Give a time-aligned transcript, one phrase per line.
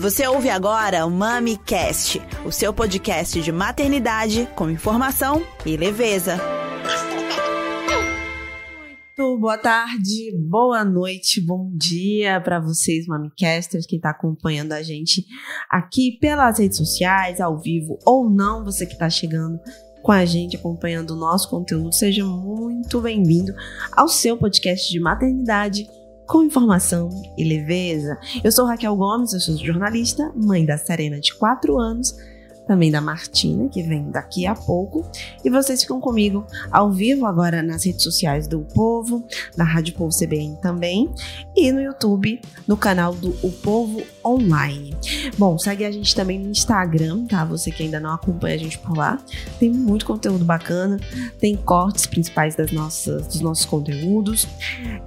[0.00, 6.36] Você ouve agora o MamiCast, o seu podcast de maternidade com informação e leveza.
[9.18, 15.26] Muito boa tarde, boa noite, bom dia para vocês, Mamicasters, que está acompanhando a gente
[15.68, 19.58] aqui pelas redes sociais, ao vivo ou não, você que está chegando
[20.00, 23.52] com a gente, acompanhando o nosso conteúdo, seja muito bem-vindo
[23.90, 25.88] ao seu podcast de maternidade
[26.28, 28.18] com informação e leveza.
[28.44, 32.14] Eu sou Raquel Gomes, eu sou jornalista, mãe da Serena de 4 anos,
[32.68, 35.10] também da Martina, que vem daqui a pouco.
[35.42, 39.24] E vocês ficam comigo ao vivo agora nas redes sociais do Povo,
[39.56, 41.08] na Rádio Povo CBN também,
[41.56, 44.94] e no YouTube, no canal do O Povo Online.
[45.38, 47.42] Bom, segue a gente também no Instagram, tá?
[47.46, 49.18] Você que ainda não acompanha a gente por lá.
[49.58, 51.00] Tem muito conteúdo bacana,
[51.40, 54.46] tem cortes principais das nossas, dos nossos conteúdos.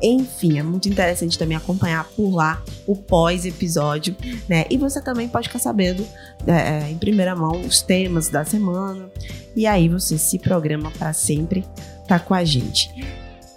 [0.02, 4.16] Enfim, é muito interessante também acompanhar por lá o pós-episódio,
[4.49, 4.66] né?
[4.67, 6.03] E você também pode ficar sabendo
[6.47, 9.11] é, em primeira mão os temas da semana.
[9.55, 12.89] E aí você se programa para sempre estar tá com a gente.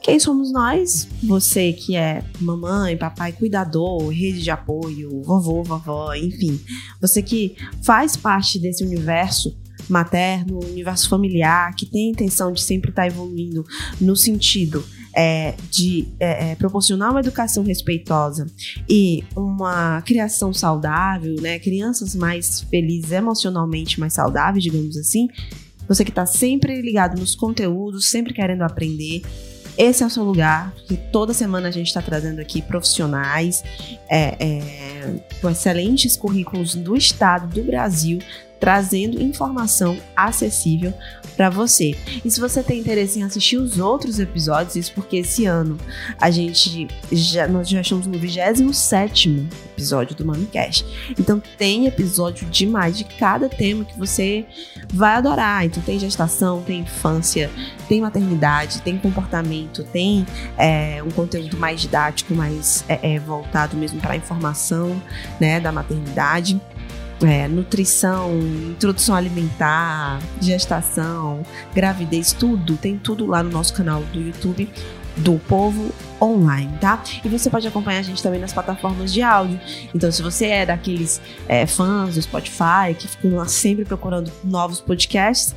[0.02, 1.08] Quem somos nós?
[1.22, 6.60] Você que é mamãe, papai, cuidador, rede de apoio, vovô, vovó, enfim.
[7.00, 9.56] Você que faz parte desse universo
[9.88, 13.64] materno, universo familiar, que tem a intenção de sempre estar tá evoluindo
[14.00, 14.84] no sentido
[15.14, 18.46] é, de é, é, proporcionar uma educação respeitosa
[18.88, 21.58] e uma criação saudável, né?
[21.58, 25.28] Crianças mais felizes emocionalmente, mais saudáveis, digamos assim.
[25.88, 29.22] Você que está sempre ligado nos conteúdos, sempre querendo aprender.
[29.76, 30.72] Esse é o seu lugar,
[31.10, 33.64] toda semana a gente está trazendo aqui profissionais
[34.08, 38.20] é, é, com excelentes currículos do estado, do Brasil,
[38.64, 40.94] trazendo informação acessível
[41.36, 41.94] para você.
[42.24, 45.76] E se você tem interesse em assistir os outros episódios, isso porque esse ano
[46.18, 50.86] a gente já nós já estamos no 27 episódio do MamiCast.
[51.10, 54.46] Então tem episódio demais de cada tema que você
[54.94, 55.66] vai adorar.
[55.66, 57.50] Então tem gestação, tem infância,
[57.86, 60.24] tem maternidade, tem comportamento, tem
[60.56, 64.98] é, um conteúdo mais didático, mais é, é, voltado mesmo para a informação
[65.38, 66.58] né, da maternidade
[67.22, 68.38] é, nutrição,
[68.70, 71.42] introdução alimentar, gestação,
[71.74, 74.68] gravidez, tudo, tem tudo lá no nosso canal do YouTube
[75.16, 77.02] do Povo Online, tá?
[77.24, 79.60] E você pode acompanhar a gente também nas plataformas de áudio.
[79.94, 84.80] Então, se você é daqueles é, fãs do Spotify que ficam lá sempre procurando novos
[84.80, 85.54] podcasts,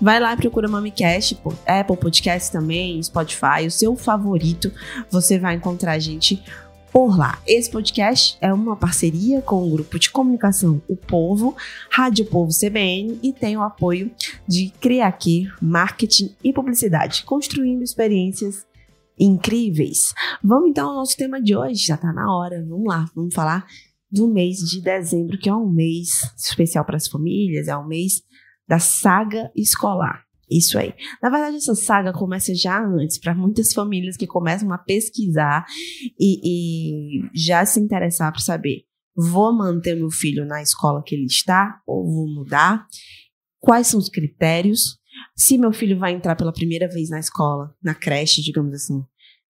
[0.00, 4.72] vai lá e procura Mamicast, Apple Podcast também, Spotify, o seu favorito.
[5.10, 6.42] Você vai encontrar a gente
[6.96, 7.38] por lá.
[7.46, 11.54] Esse podcast é uma parceria com o grupo de comunicação O Povo,
[11.90, 14.10] Rádio Povo CBN e tem o apoio
[14.48, 18.66] de Criaqui Marketing e Publicidade, construindo experiências
[19.18, 20.14] incríveis.
[20.42, 22.64] Vamos então ao nosso tema de hoje, já tá na hora.
[22.66, 23.66] Vamos lá, vamos falar
[24.10, 28.22] do mês de dezembro, que é um mês especial para as famílias, é um mês
[28.66, 30.25] da saga escolar.
[30.50, 30.94] Isso aí.
[31.20, 35.64] Na verdade, essa saga começa já antes, para muitas famílias que começam a pesquisar
[36.18, 38.84] e, e já se interessar para saber:
[39.16, 42.86] vou manter meu filho na escola que ele está ou vou mudar?
[43.58, 44.98] Quais são os critérios?
[45.34, 49.02] Se meu filho vai entrar pela primeira vez na escola, na creche, digamos assim,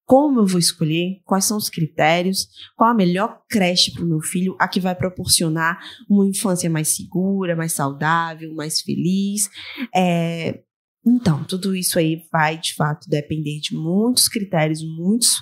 [0.07, 4.21] como eu vou escolher, quais são os critérios, qual a melhor creche para o meu
[4.21, 9.51] filho, a que vai proporcionar uma infância mais segura, mais saudável, mais feliz.
[9.95, 10.63] É,
[11.07, 15.37] então, tudo isso aí vai, de fato, depender de muitos critérios, muitos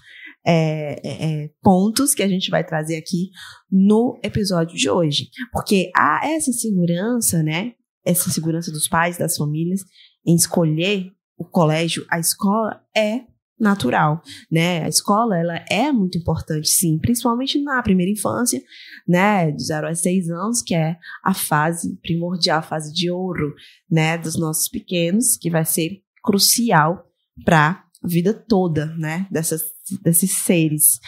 [0.46, 3.30] é, é, é, pontos que a gente vai trazer aqui
[3.70, 5.30] no episódio de hoje.
[5.52, 7.72] Porque há essa segurança, né?
[8.04, 9.80] Essa segurança dos pais, das famílias,
[10.26, 13.22] em escolher o colégio, a escola é
[13.58, 14.82] natural, né?
[14.84, 18.60] A escola, ela é muito importante, sim, principalmente na primeira infância,
[19.06, 19.50] né?
[19.50, 23.54] De 0 a 6 anos, que é a fase primordial, a fase de ouro,
[23.90, 24.18] né?
[24.18, 27.06] Dos nossos pequenos, que vai ser crucial
[27.44, 29.26] para a vida toda, né?
[29.30, 29.62] Dessas,
[30.02, 30.98] desses seres.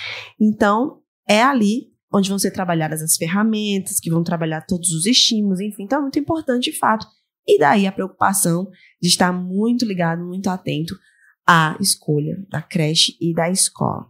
[0.41, 5.61] Então, é ali onde vão ser trabalhadas as ferramentas, que vão trabalhar todos os estímulos,
[5.61, 5.82] enfim.
[5.82, 7.06] Então, é muito importante, de fato.
[7.47, 8.69] E daí a preocupação
[9.00, 10.97] de estar muito ligado, muito atento
[11.46, 14.06] a escolha da creche e da escola.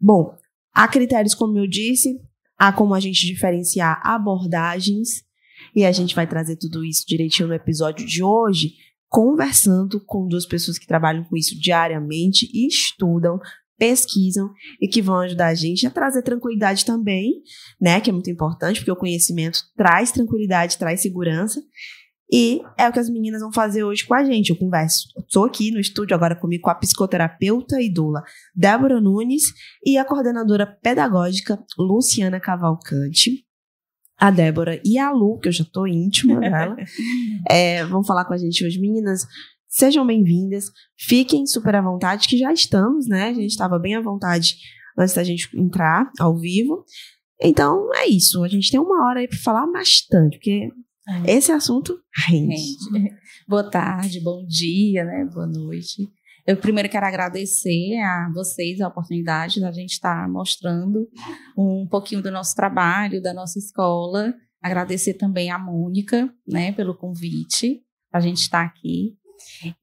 [0.00, 0.36] Bom,
[0.74, 2.20] há critérios, como eu disse,
[2.58, 5.24] há como a gente diferenciar abordagens,
[5.74, 8.74] e a gente vai trazer tudo isso direitinho no episódio de hoje,
[9.08, 13.38] conversando com duas pessoas que trabalham com isso diariamente e estudam,
[13.78, 14.50] pesquisam
[14.80, 17.42] e que vão ajudar a gente a trazer tranquilidade também,
[17.80, 18.00] né?
[18.00, 21.62] Que é muito importante, porque o conhecimento traz tranquilidade, traz segurança.
[22.32, 24.50] E é o que as meninas vão fazer hoje com a gente.
[24.50, 25.08] Eu converso.
[25.18, 28.22] Estou aqui no estúdio agora comigo com a psicoterapeuta e doula
[28.54, 29.52] Débora Nunes
[29.84, 33.44] e a coordenadora pedagógica Luciana Cavalcante.
[34.16, 36.76] a Débora e a Lu, que eu já tô íntima dela,
[37.50, 38.80] é, vão falar com a gente hoje.
[38.80, 39.26] Meninas,
[39.68, 43.28] sejam bem-vindas, fiquem super à vontade, que já estamos, né?
[43.28, 44.56] A gente estava bem à vontade
[44.98, 46.84] antes da gente entrar ao vivo.
[47.42, 48.42] Então, é isso.
[48.44, 50.70] A gente tem uma hora aí para falar bastante, porque
[51.08, 51.32] é.
[51.32, 52.54] esse assunto rende.
[52.92, 53.14] rende.
[53.46, 55.28] Boa tarde, bom dia, né?
[55.32, 56.08] Boa noite.
[56.46, 61.08] Eu primeiro quero agradecer a vocês a oportunidade da gente estar mostrando
[61.56, 64.34] um pouquinho do nosso trabalho, da nossa escola.
[64.62, 69.16] Agradecer também a Mônica, né, pelo convite, a gente estar aqui.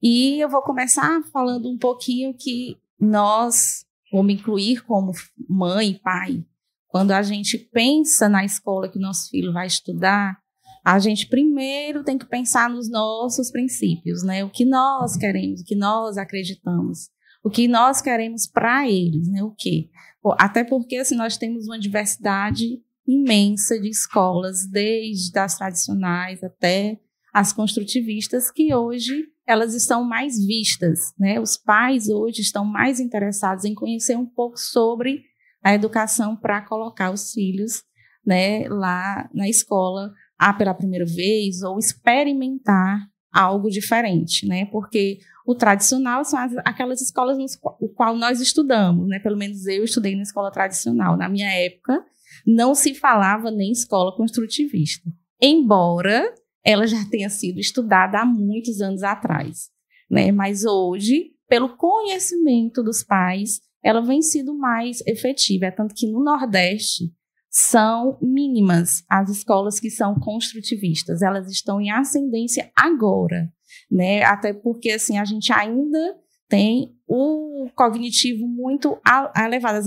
[0.00, 5.12] E eu vou começar falando um pouquinho que nós, vou me incluir como
[5.48, 6.44] mãe e pai,
[6.86, 10.41] quando a gente pensa na escola que o nosso filho vai estudar,
[10.84, 14.44] a gente primeiro tem que pensar nos nossos princípios, né?
[14.44, 17.08] O que nós queremos, o que nós acreditamos,
[17.44, 19.42] o que nós queremos para eles, né?
[19.42, 19.90] O quê?
[20.38, 26.98] Até porque assim, nós temos uma diversidade imensa de escolas, desde as tradicionais até
[27.32, 31.40] as construtivistas, que hoje elas estão mais vistas, né?
[31.40, 35.22] Os pais hoje estão mais interessados em conhecer um pouco sobre
[35.62, 37.84] a educação para colocar os filhos,
[38.24, 44.66] né, lá na escola a pela primeira vez ou experimentar algo diferente, né?
[44.66, 49.18] Porque o tradicional são as, aquelas escolas no qual nós estudamos, né?
[49.18, 51.16] Pelo menos eu estudei na escola tradicional.
[51.16, 52.04] Na minha época,
[52.46, 55.10] não se falava nem escola construtivista.
[55.40, 56.32] Embora
[56.64, 59.70] ela já tenha sido estudada há muitos anos atrás,
[60.10, 60.30] né?
[60.30, 65.66] Mas hoje, pelo conhecimento dos pais, ela vem sendo mais efetiva.
[65.66, 67.12] É tanto que no Nordeste,
[67.54, 71.20] são mínimas as escolas que são construtivistas.
[71.20, 73.52] Elas estão em ascendência agora,
[73.90, 74.22] né?
[74.22, 76.16] Até porque assim a gente ainda
[76.48, 78.98] tem o cognitivo muito
[79.36, 79.86] elevado.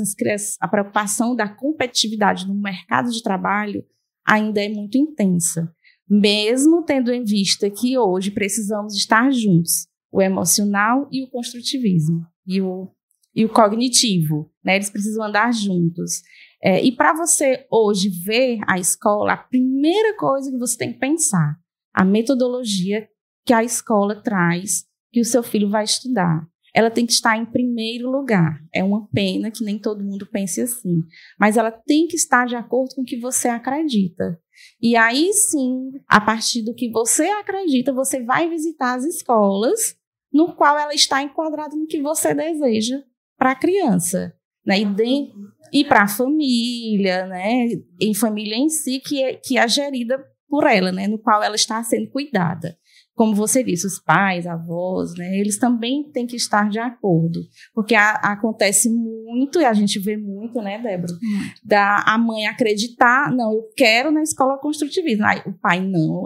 [0.59, 3.83] A preocupação da competitividade no mercado de trabalho
[4.23, 5.73] ainda é muito intensa,
[6.07, 12.61] mesmo tendo em vista que hoje precisamos estar juntos, o emocional e o construtivismo e
[12.61, 12.91] o
[13.35, 14.75] e o cognitivo, né?
[14.75, 16.21] Eles precisam andar juntos.
[16.63, 20.99] É, e para você hoje ver a escola, a primeira coisa que você tem que
[20.99, 21.57] pensar,
[21.93, 23.07] a metodologia
[23.45, 26.45] que a escola traz, que o seu filho vai estudar.
[26.73, 28.59] Ela tem que estar em primeiro lugar.
[28.73, 31.03] É uma pena que nem todo mundo pense assim.
[31.39, 34.37] Mas ela tem que estar de acordo com o que você acredita.
[34.81, 39.95] E aí sim, a partir do que você acredita, você vai visitar as escolas
[40.33, 43.01] no qual ela está enquadrada no que você deseja
[43.37, 44.35] para a criança.
[44.65, 44.81] Né?
[44.81, 45.31] E, de,
[45.75, 47.67] e para a família, né?
[47.99, 50.17] em família em si, que é, que é gerida
[50.47, 51.05] por ela, né?
[51.05, 52.77] no qual ela está sendo cuidada
[53.15, 57.39] como você disse, os pais, avós, né, eles também têm que estar de acordo,
[57.73, 61.49] porque a, acontece muito, e a gente vê muito, né, Débora, hum.
[61.63, 66.23] da a mãe acreditar, não, eu quero na escola construtivista, aí o pai não,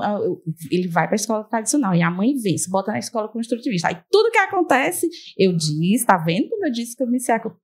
[0.71, 3.87] ele vai para a escola tradicional, e a mãe vê, se bota na escola construtivista,
[3.87, 5.07] aí tudo que acontece,
[5.37, 7.19] eu disse, tá vendo como eu disse que eu me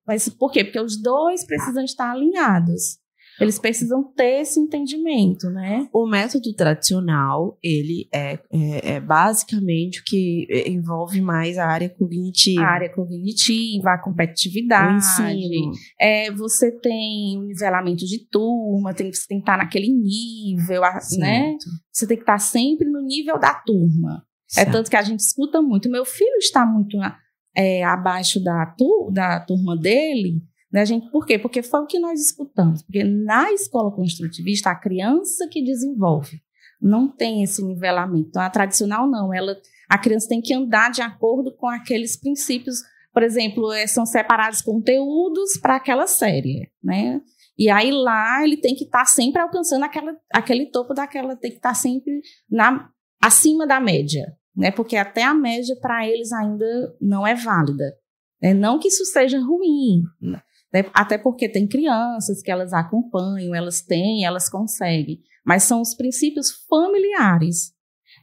[0.06, 0.64] mas por quê?
[0.64, 3.00] Porque os dois precisam estar alinhados.
[3.40, 5.88] Eles precisam ter esse entendimento, né?
[5.92, 12.62] O método tradicional, ele é, é, é basicamente o que envolve mais a área cognitiva.
[12.62, 14.94] A área cognitiva, a competitividade.
[14.94, 15.72] O ensino.
[16.00, 21.20] É, você tem o nivelamento de turma, tem, você tem que estar naquele nível, certo.
[21.20, 21.58] né?
[21.92, 24.24] Você tem que estar sempre no nível da turma.
[24.52, 24.70] É certo.
[24.70, 25.90] É tanto que a gente escuta muito.
[25.90, 26.98] Meu filho está muito
[27.56, 30.42] é, abaixo da, tu, da turma dele
[30.76, 31.10] né, gente?
[31.10, 31.40] Por quê?
[31.40, 32.84] Porque foi o que nós escutamos.
[32.84, 36.42] Porque na escola construtivista, a criança que desenvolve
[36.82, 38.28] não tem esse nivelamento.
[38.28, 39.34] Então, a tradicional não.
[39.34, 39.56] Ela,
[39.90, 42.80] a criança tem que andar de acordo com aqueles princípios.
[43.14, 47.22] Por exemplo, é, são separados conteúdos para aquela série, né?
[47.58, 51.52] E aí lá ele tem que estar tá sempre alcançando aquela, aquele topo daquela, tem
[51.52, 52.20] que estar tá sempre
[52.52, 52.90] na,
[53.24, 54.72] acima da média, né?
[54.72, 57.96] Porque até a média para eles ainda não é válida.
[58.42, 60.04] É, não que isso seja ruim?
[60.94, 65.22] Até porque tem crianças que elas acompanham, elas têm, elas conseguem.
[65.46, 67.74] Mas são os princípios familiares.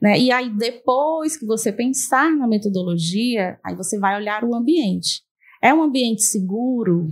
[0.01, 0.19] Né?
[0.19, 5.23] E aí, depois que você pensar na metodologia, aí você vai olhar o ambiente.
[5.63, 7.09] É um ambiente seguro?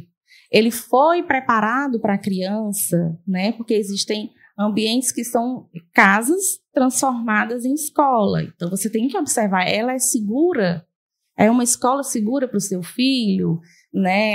[0.51, 3.53] Ele foi preparado para a criança, né?
[3.53, 8.43] Porque existem ambientes que são casas transformadas em escola.
[8.43, 10.85] Então você tem que observar, ela é segura?
[11.37, 13.61] É uma escola segura para o seu filho,
[13.95, 14.35] né?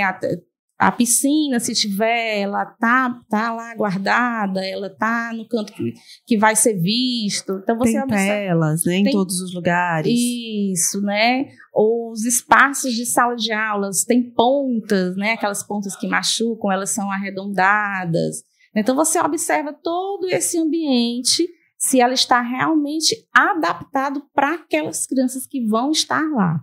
[0.78, 5.94] A piscina, se tiver, ela tá, tá lá guardada, ela tá no canto que,
[6.26, 7.60] que vai ser visto.
[7.62, 10.12] Então você tem observa, telas, né, em todos os lugares.
[10.12, 11.46] Isso, né?
[11.74, 15.32] Os espaços de sala de aulas têm pontas, né?
[15.32, 18.42] Aquelas pontas que machucam, elas são arredondadas.
[18.74, 25.66] Então você observa todo esse ambiente, se ela está realmente adaptado para aquelas crianças que
[25.66, 26.60] vão estar lá.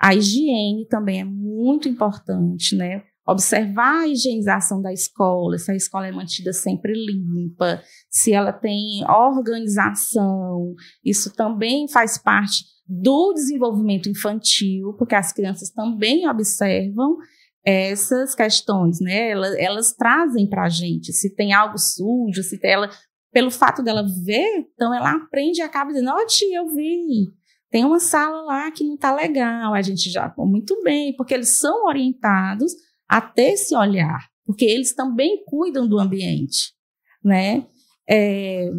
[0.00, 3.02] A higiene também é muito importante, né?
[3.28, 9.04] Observar a higienização da escola, se a escola é mantida sempre limpa, se ela tem
[9.06, 17.18] organização, isso também faz parte do desenvolvimento infantil, porque as crianças também observam
[17.62, 19.30] essas questões, né?
[19.30, 22.88] Elas, elas trazem para a gente se tem algo sujo, se tem ela,
[23.30, 27.30] pelo fato dela ver, então ela aprende e acaba dizendo: Ó, oh, tia, eu vi,
[27.70, 29.74] tem uma sala lá que não está legal.
[29.74, 32.72] A gente já, muito bem, porque eles são orientados
[33.08, 36.74] a ter esse olhar, porque eles também cuidam do ambiente,
[37.24, 37.66] né?
[38.08, 38.70] É,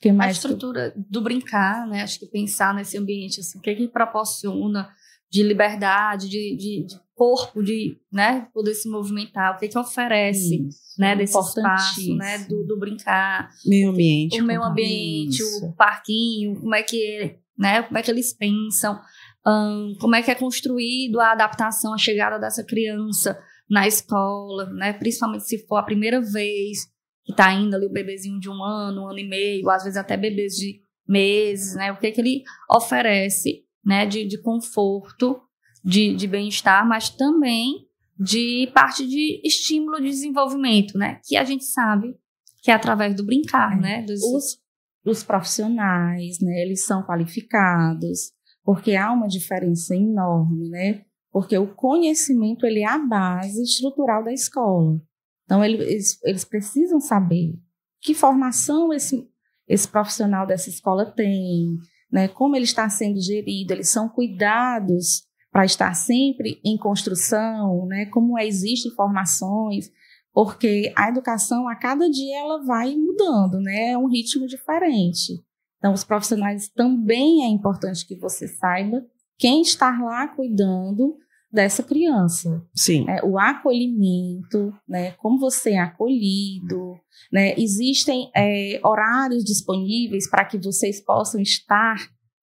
[0.00, 1.00] que mais a estrutura que...
[1.08, 2.02] do brincar, né?
[2.02, 4.88] Acho que pensar nesse ambiente, assim, o que que proporciona
[5.30, 10.66] de liberdade, de, de, de, corpo, de né, poder se movimentar, o que que oferece,
[10.66, 15.66] Isso, né, desse espaço, né, do, do, brincar, meio ambiente, o meio ambiente, Isso.
[15.66, 19.00] o parquinho, como é que, né, como é que eles pensam,
[19.46, 24.92] um, como é que é construído a adaptação, a chegada dessa criança na escola, né,
[24.92, 26.86] principalmente se for a primeira vez
[27.24, 29.96] que está indo ali o bebezinho de um ano, um ano e meio, às vezes
[29.96, 35.40] até bebês de meses, né, o que que ele oferece né, de, de conforto,
[35.84, 37.86] de, de bem-estar, mas também
[38.18, 42.14] de parte de estímulo de desenvolvimento, né, que a gente sabe
[42.62, 43.80] que é através do brincar, é.
[43.80, 44.22] né, dos...
[44.22, 44.58] Os,
[45.04, 48.32] os profissionais, né, eles são qualificados,
[48.64, 51.05] porque há uma diferença enorme, né,
[51.36, 54.98] porque o conhecimento ele é a base estrutural da escola.
[55.44, 57.52] Então eles, eles precisam saber
[58.00, 59.28] que formação esse,
[59.68, 61.76] esse profissional dessa escola tem,
[62.10, 68.06] né, como ele está sendo gerido, eles são cuidados para estar sempre em construção, né,
[68.06, 69.90] como existem informações,
[70.32, 75.34] porque a educação a cada dia ela vai mudando, né, é um ritmo diferente.
[75.76, 79.04] Então, os profissionais também é importante que você saiba
[79.38, 81.18] quem está lá cuidando
[81.56, 82.62] dessa criança.
[82.74, 83.06] Sim.
[83.08, 86.94] É, o acolhimento, né, como você é acolhido,
[87.32, 91.96] né, existem é, horários disponíveis para que vocês possam estar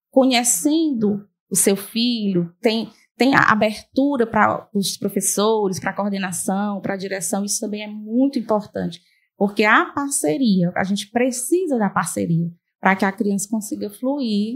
[0.10, 6.96] conhecendo o seu filho, tem, tem a abertura para os professores, para a coordenação, para
[6.96, 9.00] a direção, isso também é muito importante,
[9.38, 12.50] porque a parceria, a gente precisa da parceria
[12.82, 14.56] para que a criança consiga fluir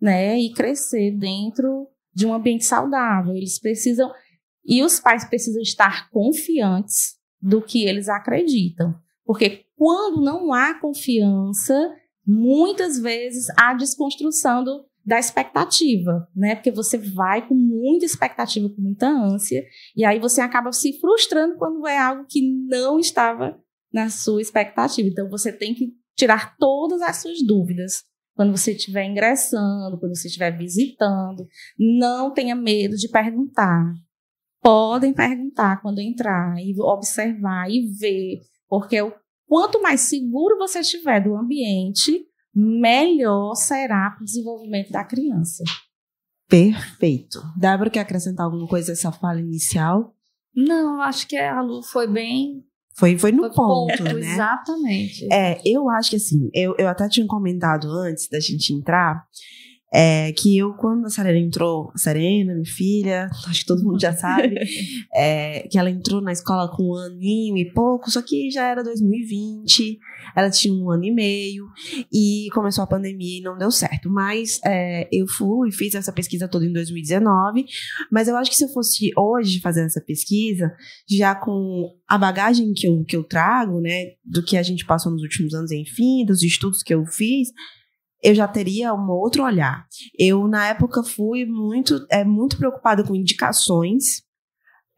[0.00, 3.34] né, e crescer dentro de um ambiente saudável.
[3.34, 4.10] Eles precisam
[4.64, 11.92] e os pais precisam estar confiantes do que eles acreditam, porque quando não há confiança,
[12.24, 16.54] muitas vezes há desconstrução do, da expectativa, né?
[16.54, 19.64] Porque você vai com muita expectativa, com muita ânsia,
[19.96, 23.58] e aí você acaba se frustrando quando é algo que não estava
[23.92, 25.08] na sua expectativa.
[25.08, 28.04] Então você tem que tirar todas as suas dúvidas
[28.42, 31.46] quando você estiver ingressando, quando você estiver visitando,
[31.78, 33.94] não tenha medo de perguntar.
[34.60, 39.12] Podem perguntar quando entrar e observar e ver, porque o
[39.46, 45.62] quanto mais seguro você estiver do ambiente, melhor será para o desenvolvimento da criança.
[46.48, 47.40] Perfeito.
[47.56, 50.16] Débora, quer acrescentar alguma coisa a essa fala inicial?
[50.54, 54.32] Não, acho que a Lu foi bem foi, foi no foi ponto, ponto, né?
[54.34, 55.32] Exatamente.
[55.32, 59.24] É, eu acho que assim, eu, eu até tinha comentado antes da gente entrar,
[59.92, 64.00] é, que eu, quando a Serena entrou, a Serena, minha filha, acho que todo mundo
[64.00, 64.56] já sabe,
[65.14, 68.82] é, que ela entrou na escola com um aninho e pouco, só que já era
[68.82, 69.98] 2020,
[70.34, 71.66] ela tinha um ano e meio,
[72.10, 74.08] e começou a pandemia e não deu certo.
[74.08, 77.66] Mas é, eu fui e fiz essa pesquisa toda em 2019,
[78.10, 80.72] mas eu acho que se eu fosse hoje fazer essa pesquisa,
[81.08, 85.12] já com a bagagem que eu, que eu trago, né, do que a gente passou
[85.12, 87.48] nos últimos anos, enfim, dos estudos que eu fiz,
[88.22, 89.86] eu já teria um outro olhar.
[90.18, 94.22] Eu, na época, fui muito, é, muito preocupada com indicações.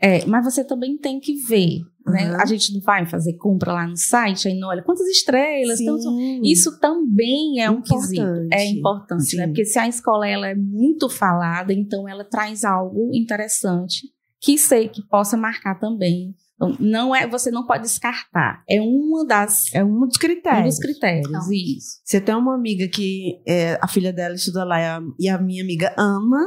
[0.00, 2.30] É, mas você também tem que ver, né?
[2.30, 2.40] Uhum.
[2.40, 5.80] A gente não vai fazer compra lá no site, aí não olha quantas estrelas.
[5.80, 5.96] Então,
[6.42, 7.94] isso também é importante.
[7.94, 8.48] um quesito.
[8.52, 9.26] É importante, né?
[9.26, 9.36] Sim.
[9.38, 9.46] né?
[9.46, 14.08] Porque se a escola ela é muito falada, então ela traz algo interessante
[14.40, 16.34] que sei que possa marcar também
[16.78, 18.62] não é, você não pode descartar.
[18.68, 19.72] É uma das.
[19.74, 20.62] É um dos critérios.
[20.62, 21.52] Um dos critérios, não.
[21.52, 22.00] isso.
[22.04, 25.38] Você tem uma amiga que é, a filha dela estuda lá e a, e a
[25.38, 26.40] minha amiga ama.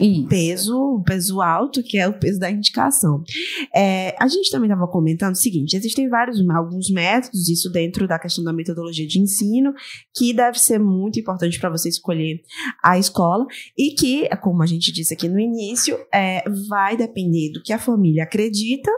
[0.00, 0.26] Isso.
[0.28, 3.22] peso, peso alto, que é o peso da indicação.
[3.74, 8.18] É, a gente também estava comentando o seguinte: existem vários, alguns métodos, isso dentro da
[8.18, 9.72] questão da metodologia de ensino,
[10.16, 12.40] que deve ser muito importante para você escolher
[12.82, 17.62] a escola, e que, como a gente disse aqui no início, é, vai depender do
[17.62, 18.90] que a família acredita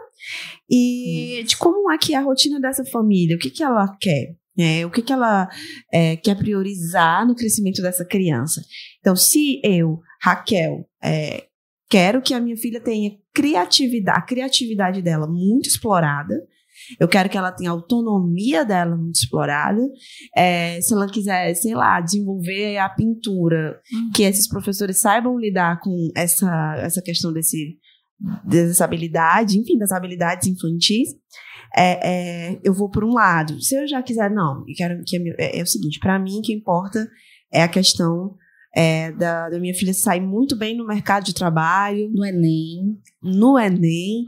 [0.69, 4.40] e de como é que é a rotina dessa família, o que, que ela quer.
[4.59, 5.49] É, o que, que ela
[5.93, 8.63] é, quer priorizar no crescimento dessa criança.
[8.99, 11.47] Então, se eu, Raquel, é,
[11.89, 16.35] quero que a minha filha tenha criatividade, a criatividade dela muito explorada,
[16.99, 19.81] eu quero que ela tenha a autonomia dela muito explorada.
[20.37, 24.11] É, se ela quiser, sei lá, desenvolver a pintura, uhum.
[24.15, 27.79] que esses professores saibam lidar com essa, essa questão desse,
[28.45, 31.09] dessa habilidade, enfim, das habilidades infantis
[31.77, 33.61] é, é, eu vou por um lado.
[33.61, 36.43] Se eu já quiser, não, eu quero que é, é o seguinte, para mim o
[36.43, 37.09] que importa
[37.53, 38.35] é a questão
[38.75, 42.09] é, da, da, minha filha sair muito bem no mercado de trabalho.
[42.13, 42.99] No Enem.
[43.23, 44.25] No Enem.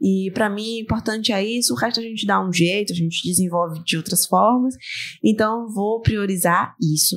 [0.00, 1.72] E para mim, importante é isso.
[1.72, 4.74] O resto a gente dá um jeito, a gente desenvolve de outras formas.
[5.24, 7.16] Então, vou priorizar isso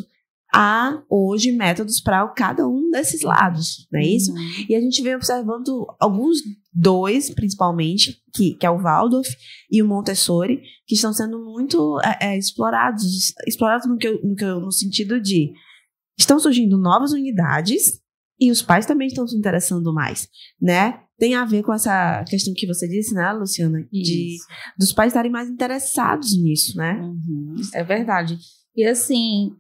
[0.54, 4.32] há hoje métodos para cada um desses lados, não é isso?
[4.32, 4.66] Uhum.
[4.68, 6.40] E a gente vem observando alguns
[6.74, 9.30] dois, principalmente, que, que é o Waldorf
[9.72, 14.36] e o Montessori, que estão sendo muito é, é, explorados, explorados no, que eu, no,
[14.36, 15.54] que eu, no sentido de
[16.18, 18.02] estão surgindo novas unidades
[18.40, 20.28] e os pais também estão se interessando mais,
[20.62, 21.02] né?
[21.18, 23.86] Tem a ver com essa questão que você disse, né, Luciana?
[23.92, 24.38] De
[24.78, 26.94] dos pais estarem mais interessados nisso, né?
[27.02, 27.56] Uhum.
[27.74, 28.38] É verdade.
[28.76, 29.52] E assim,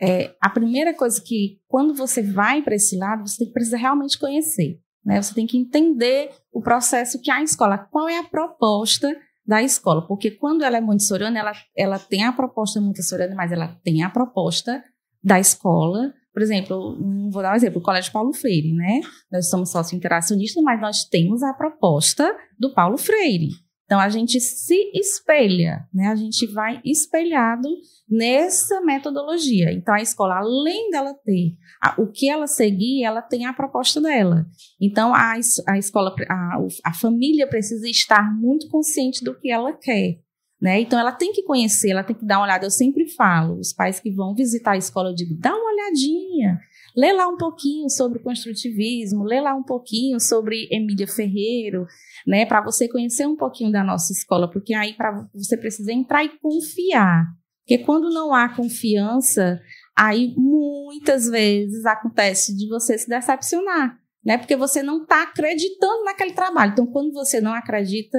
[0.00, 3.78] é, a primeira coisa que, quando você vai para esse lado, você tem que precisar
[3.78, 4.80] realmente conhecer.
[5.04, 5.20] Né?
[5.20, 9.14] Você tem que entender o processo que a escola, qual é a proposta
[9.46, 10.06] da escola.
[10.06, 14.10] Porque quando ela é montessoriana, ela, ela tem a proposta montessoriana, mas ela tem a
[14.10, 14.84] proposta
[15.24, 16.12] da escola.
[16.32, 16.98] Por exemplo,
[17.30, 19.00] vou dar um exemplo, o Colégio Paulo Freire, né?
[19.32, 23.48] Nós somos sócio-interacionistas, mas nós temos a proposta do Paulo Freire.
[23.88, 26.08] Então a gente se espelha, né?
[26.08, 27.66] A gente vai espelhado
[28.06, 29.72] nessa metodologia.
[29.72, 33.98] Então a escola, além dela ter a, o que ela seguir, ela tem a proposta
[33.98, 34.44] dela.
[34.78, 35.32] Então a,
[35.66, 40.18] a escola, a, a família precisa estar muito consciente do que ela quer.
[40.60, 40.80] Né?
[40.80, 42.66] Então ela tem que conhecer, ela tem que dar uma olhada.
[42.66, 46.60] Eu sempre falo, os pais que vão visitar a escola, eu digo, dá uma olhadinha,
[46.98, 51.86] lê lá um pouquinho sobre o construtivismo, lê lá um pouquinho sobre Emília Ferreiro,
[52.26, 56.24] né, para você conhecer um pouquinho da nossa escola, porque aí para você precisa entrar
[56.24, 57.24] e confiar.
[57.60, 59.60] Porque quando não há confiança,
[59.96, 64.36] aí muitas vezes acontece de você se decepcionar, né?
[64.36, 66.72] Porque você não está acreditando naquele trabalho.
[66.72, 68.18] Então, quando você não acredita,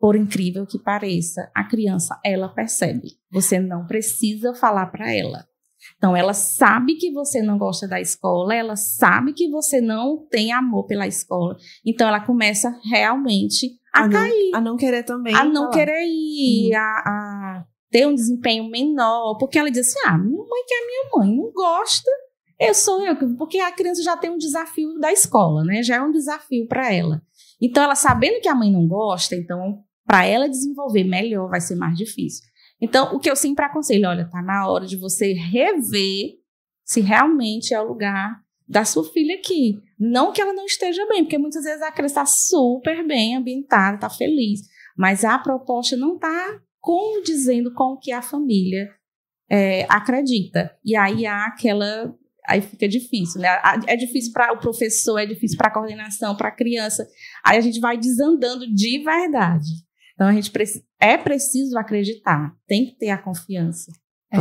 [0.00, 3.08] por incrível que pareça, a criança ela percebe.
[3.30, 5.46] Você não precisa falar para ela.
[5.96, 10.52] Então, ela sabe que você não gosta da escola, ela sabe que você não tem
[10.52, 11.56] amor pela escola.
[11.84, 14.50] Então, ela começa realmente a, a cair.
[14.52, 15.34] Não, a não querer também.
[15.34, 15.70] A não falar.
[15.70, 16.78] querer ir, uhum.
[16.78, 19.36] a, a, ter um desempenho menor.
[19.38, 22.10] Porque ela diz assim: ah, minha mãe que é minha mãe, não gosta.
[22.60, 25.80] Eu sou eu, porque a criança já tem um desafio da escola, né?
[25.80, 27.22] Já é um desafio para ela.
[27.60, 31.76] Então, ela sabendo que a mãe não gosta, então, para ela desenvolver melhor, vai ser
[31.76, 32.44] mais difícil.
[32.80, 36.38] Então, o que eu sempre aconselho, olha, tá na hora de você rever
[36.84, 39.80] se realmente é o lugar da sua filha aqui.
[39.98, 43.96] Não que ela não esteja bem, porque muitas vezes a criança está super bem ambientada,
[43.96, 44.60] está feliz,
[44.96, 48.88] mas a proposta não está condizendo com o que a família
[49.50, 50.70] é, acredita.
[50.84, 52.14] E aí há aquela.
[52.46, 53.48] Aí fica difícil, né?
[53.86, 57.06] É difícil para o professor, é difícil para a coordenação, para a criança.
[57.44, 59.68] Aí a gente vai desandando de verdade.
[60.18, 60.50] Então a gente
[61.00, 63.92] é preciso acreditar, tem que ter a confiança.
[64.34, 64.38] É,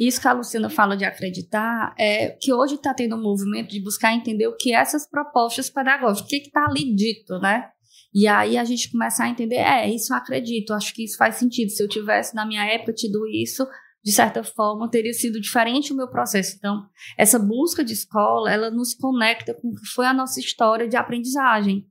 [0.00, 3.82] isso que a Luciana fala de acreditar é que hoje está tendo um movimento de
[3.82, 7.68] buscar entender o que é essas propostas pedagógicas, o que está ali dito, né?
[8.14, 11.34] E aí a gente começa a entender, é, isso eu acredito, acho que isso faz
[11.34, 11.70] sentido.
[11.70, 13.66] Se eu tivesse na minha época tido isso,
[14.04, 16.54] de certa forma, teria sido diferente o meu processo.
[16.56, 16.86] Então,
[17.18, 20.96] essa busca de escola, ela nos conecta com o que foi a nossa história de
[20.96, 21.84] aprendizagem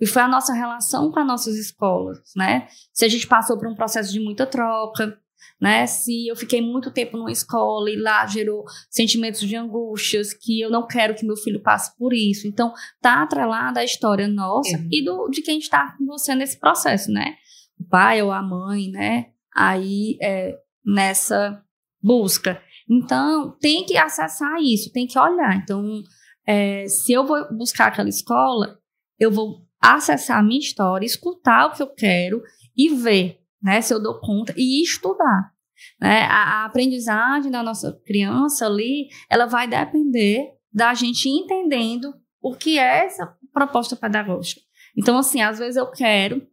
[0.00, 2.68] e foi a nossa relação com as nossas escolas, né?
[2.92, 5.18] Se a gente passou por um processo de muita troca,
[5.60, 5.86] né?
[5.86, 10.70] Se eu fiquei muito tempo numa escola e lá gerou sentimentos de angústias que eu
[10.70, 12.46] não quero que meu filho passe por isso.
[12.46, 14.88] Então, tá atrelada a história nossa uhum.
[14.90, 17.36] e do, de quem está com você nesse processo, né?
[17.78, 19.26] O pai ou a mãe, né?
[19.54, 21.62] Aí, é, nessa
[22.02, 22.60] busca.
[22.88, 25.56] Então, tem que acessar isso, tem que olhar.
[25.56, 26.02] Então,
[26.46, 28.78] é, se eu vou buscar aquela escola,
[29.18, 32.42] eu vou acessar a minha história, escutar o que eu quero
[32.76, 35.52] e ver né, se eu dou conta e estudar.
[36.00, 36.22] Né?
[36.22, 42.78] A, a aprendizagem da nossa criança ali, ela vai depender da gente entendendo o que
[42.78, 44.60] é essa proposta pedagógica.
[44.96, 46.46] Então, assim, às vezes eu quero,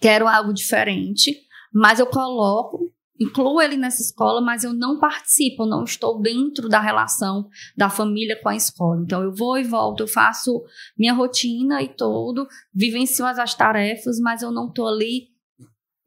[0.00, 1.36] quero algo diferente,
[1.72, 6.68] mas eu coloco, incluo ele nessa escola, mas eu não participo, eu não estou dentro
[6.68, 9.00] da relação da família com a escola.
[9.02, 10.62] Então, eu vou e volto, eu faço
[10.98, 15.28] minha rotina e tudo, vivencio as tarefas, mas eu não estou ali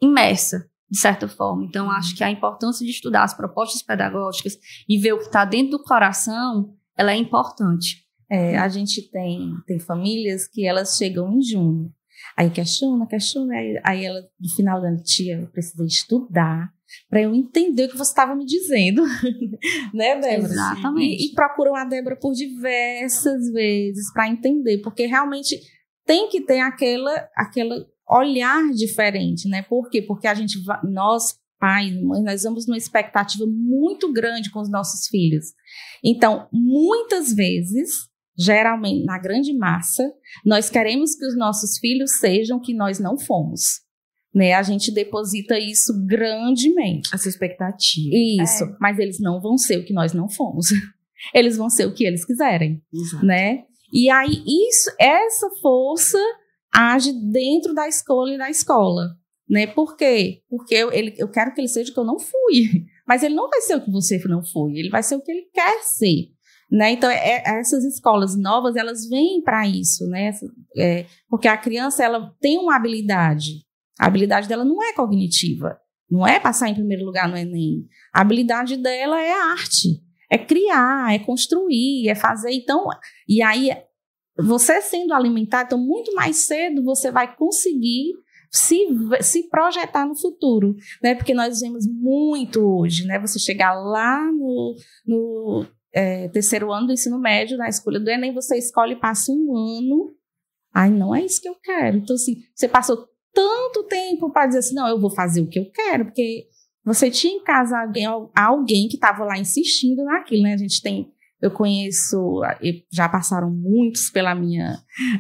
[0.02, 1.66] imersa de certa forma.
[1.66, 5.44] Então, acho que a importância de estudar as propostas pedagógicas e ver o que está
[5.44, 8.06] dentro do coração, ela é importante.
[8.30, 11.92] É, a gente tem, tem famílias que elas chegam em junho.
[12.36, 16.72] Aí questiona, questiona, aí, aí ela, no final da tia, eu precisei estudar
[17.10, 19.04] para eu entender o que você estava me dizendo,
[19.94, 20.54] né, Débora?
[20.54, 21.24] Exatamente.
[21.24, 25.60] E, e procuram a Débora por diversas vezes para entender, porque realmente
[26.06, 27.76] tem que ter aquela, aquela
[28.10, 29.62] olhar diferente, né?
[29.64, 30.02] Por quê?
[30.02, 35.08] Porque a gente, nós pais, mães, nós vamos numa expectativa muito grande com os nossos
[35.08, 35.46] filhos.
[36.04, 37.90] Então, muitas vezes,
[38.38, 40.04] geralmente na grande massa,
[40.46, 43.82] nós queremos que os nossos filhos sejam o que nós não fomos.
[44.38, 44.54] Né?
[44.54, 47.10] A gente deposita isso grandemente.
[47.12, 48.16] Essa expectativa.
[48.44, 48.76] Isso, é.
[48.80, 50.68] mas eles não vão ser o que nós não fomos.
[51.34, 53.26] Eles vão ser o que eles quiserem, Exato.
[53.26, 53.64] né?
[53.92, 56.20] E aí isso, essa força
[56.72, 59.18] age dentro da escola e da escola.
[59.50, 59.66] Né?
[59.66, 60.44] Por quê?
[60.48, 62.86] Porque eu, ele, eu quero que ele seja o que eu não fui.
[63.08, 65.32] Mas ele não vai ser o que você não foi, ele vai ser o que
[65.32, 66.30] ele quer ser.
[66.70, 66.92] Né?
[66.92, 70.32] Então, é, é essas escolas novas, elas vêm para isso, né?
[70.78, 73.66] É, porque a criança, ela tem uma habilidade.
[74.00, 75.80] A habilidade dela não é cognitiva.
[76.10, 77.86] Não é passar em primeiro lugar no Enem.
[78.14, 80.02] A habilidade dela é a arte.
[80.32, 82.52] É criar, é construir, é fazer.
[82.52, 82.88] Então,
[83.28, 83.72] e aí
[84.38, 88.14] você sendo alimentado, então muito mais cedo você vai conseguir
[88.52, 88.88] se,
[89.22, 91.16] se projetar no futuro, né?
[91.16, 93.20] Porque nós vemos muito hoje, né?
[93.20, 98.34] Você chegar lá no, no é, terceiro ano do ensino médio, na escolha do Enem,
[98.34, 100.16] você escolhe passa um ano.
[100.74, 101.98] Ai, não é isso que eu quero.
[101.98, 103.08] Então, assim, você passou
[103.38, 106.48] tanto tempo para dizer assim, não, eu vou fazer o que eu quero, porque
[106.84, 110.56] você tinha em casa alguém, alguém que estava lá insistindo naquilo, né?
[110.56, 112.42] A gente tem eu conheço,
[112.92, 114.80] já passaram muitos pela minha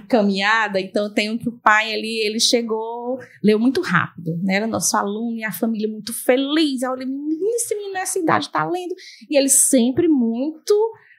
[0.09, 4.55] caminhada, então tenho que o pai ali, ele chegou, leu muito rápido, né?
[4.55, 6.81] Era nosso aluno e a família muito feliz.
[6.81, 7.05] Eu olhei,
[7.55, 8.95] esse menino nessa idade está lendo.
[9.29, 10.73] E ele sempre muito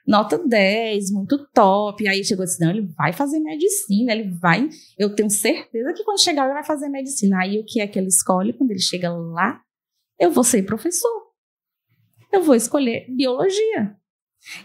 [0.09, 2.07] nota 10, muito top.
[2.07, 4.67] Aí chegou assim: não, ele vai fazer medicina, ele vai.
[4.97, 7.39] Eu tenho certeza que quando chegar ele vai fazer medicina.
[7.41, 9.61] Aí o que é que ele escolhe quando ele chega lá?
[10.19, 11.29] Eu vou ser professor.
[12.33, 13.95] Eu vou escolher biologia.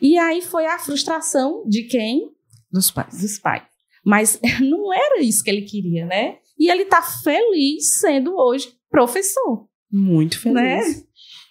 [0.00, 2.30] E aí foi a frustração de quem?
[2.72, 3.20] Dos pais.
[3.20, 3.62] Dos pais.
[4.04, 6.38] Mas não era isso que ele queria, né?
[6.58, 9.68] E ele tá feliz sendo hoje professor.
[9.90, 10.56] Muito feliz.
[10.56, 11.04] Né?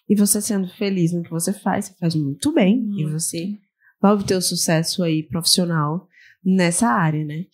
[0.10, 2.82] E você sendo feliz no que você faz, você faz muito bem.
[2.82, 3.02] Muito.
[3.02, 3.58] E você
[4.04, 6.10] vai obter o sucesso aí profissional
[6.44, 7.46] nessa área, né?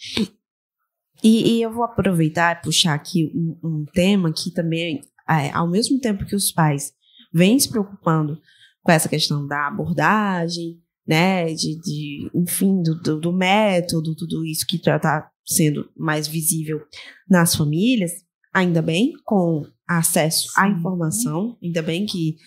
[1.23, 5.69] E, e eu vou aproveitar e puxar aqui um, um tema que também, é, ao
[5.69, 6.91] mesmo tempo que os pais
[7.31, 8.41] vêm se preocupando
[8.81, 14.65] com essa questão da abordagem, né, de, de enfim, do, do, do, método, tudo isso
[14.65, 16.81] que já está sendo mais visível
[17.29, 18.11] nas famílias,
[18.51, 20.61] ainda bem, com acesso Sim.
[20.61, 22.37] à informação, ainda bem que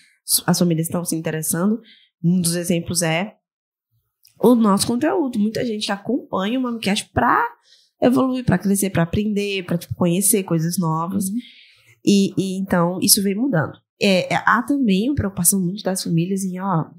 [0.45, 1.81] as famílias estão se interessando.
[2.21, 3.37] Um dos exemplos é
[4.43, 5.39] o nosso conteúdo.
[5.39, 7.43] Muita gente acompanha o Mamicast para
[8.01, 11.29] evoluir, para crescer, para aprender, para tipo, conhecer coisas novas.
[11.29, 11.37] Uhum.
[12.05, 16.43] E, e, então isso vem mudando é, é, há também uma preocupação muito das famílias
[16.43, 16.89] em, ó,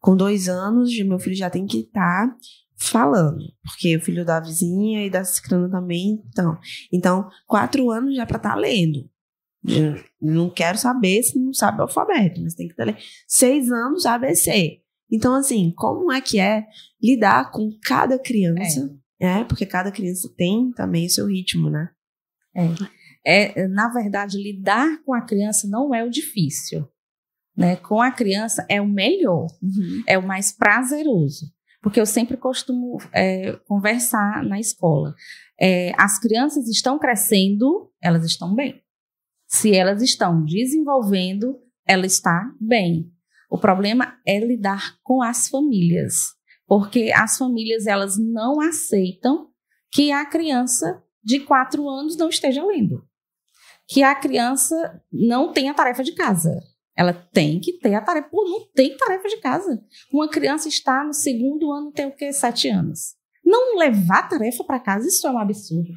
[0.00, 2.36] com dois anos, meu filho já tem que estar tá
[2.76, 6.58] falando, porque o filho da vizinha e da ciclana também, então.
[6.90, 9.10] Então, quatro anos já para estar tá lendo.
[9.66, 13.02] Eu não quero saber se não sabe o alfabeto, mas tem que estar tá lendo.
[13.26, 14.80] Seis anos, ABC.
[15.10, 16.66] Então, assim, como é que é
[17.02, 18.94] lidar com cada criança?
[19.20, 19.40] É.
[19.40, 21.90] é, porque cada criança tem também o seu ritmo, né?
[22.54, 22.98] É
[23.30, 26.88] é, na verdade, lidar com a criança não é o difícil.
[27.54, 27.76] Né?
[27.76, 30.02] Com a criança é o melhor, uhum.
[30.06, 31.52] é o mais prazeroso.
[31.82, 35.14] Porque eu sempre costumo é, conversar na escola.
[35.60, 38.82] É, as crianças estão crescendo, elas estão bem.
[39.46, 43.12] Se elas estão desenvolvendo, ela está bem.
[43.48, 46.34] O problema é lidar com as famílias,
[46.66, 49.48] porque as famílias elas não aceitam
[49.90, 53.08] que a criança de quatro anos não esteja lendo
[53.88, 56.62] que a criança não tem a tarefa de casa.
[56.94, 58.28] Ela tem que ter a tarefa.
[58.28, 59.82] Pô, não tem tarefa de casa.
[60.12, 62.32] Uma criança está no segundo ano, tem o quê?
[62.32, 63.16] Sete anos.
[63.42, 65.94] Não levar tarefa para casa, isso é um absurdo.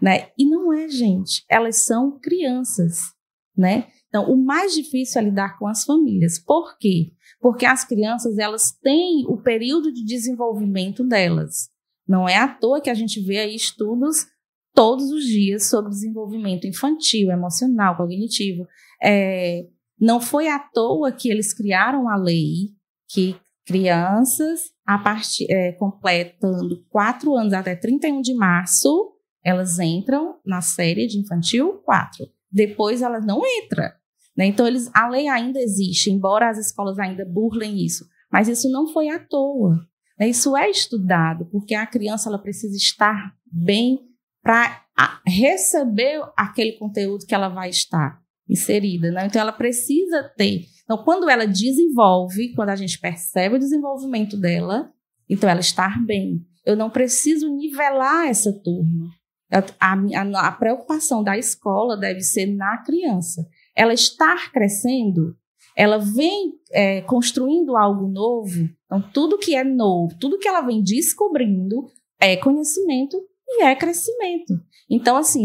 [0.00, 0.30] Né?
[0.38, 1.44] E não é, gente.
[1.50, 3.12] Elas são crianças.
[3.54, 3.88] Né?
[4.08, 6.38] Então, o mais difícil é lidar com as famílias.
[6.38, 7.12] Por quê?
[7.40, 11.68] Porque as crianças, elas têm o período de desenvolvimento delas.
[12.06, 14.26] Não é à toa que a gente vê aí estudos
[14.74, 18.66] todos os dias sobre desenvolvimento infantil, emocional, cognitivo.
[19.02, 19.66] É,
[20.00, 22.72] não foi à toa que eles criaram a lei
[23.08, 29.12] que crianças a partir é, completando quatro anos até 31 de março,
[29.44, 32.26] elas entram na série de infantil 4.
[32.50, 33.90] Depois elas não entram.
[34.38, 34.46] Né?
[34.46, 38.06] Então, eles, a lei ainda existe, embora as escolas ainda burlem isso.
[38.32, 39.84] Mas isso não foi à toa.
[40.16, 40.28] Né?
[40.28, 43.98] Isso é estudado, porque a criança ela precisa estar bem
[44.40, 44.84] para
[45.26, 49.10] receber aquele conteúdo que ela vai estar inserida.
[49.10, 49.26] Né?
[49.26, 50.66] Então, ela precisa ter.
[50.84, 54.92] Então, quando ela desenvolve, quando a gente percebe o desenvolvimento dela,
[55.28, 56.46] então ela estar bem.
[56.64, 59.08] Eu não preciso nivelar essa turma.
[59.50, 63.44] A, a, a preocupação da escola deve ser na criança.
[63.78, 65.36] Ela estar crescendo,
[65.76, 68.68] ela vem é, construindo algo novo.
[68.84, 71.88] Então, tudo que é novo, tudo que ela vem descobrindo
[72.20, 74.60] é conhecimento e é crescimento.
[74.90, 75.44] Então, assim,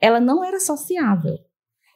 [0.00, 1.38] ela não era sociável.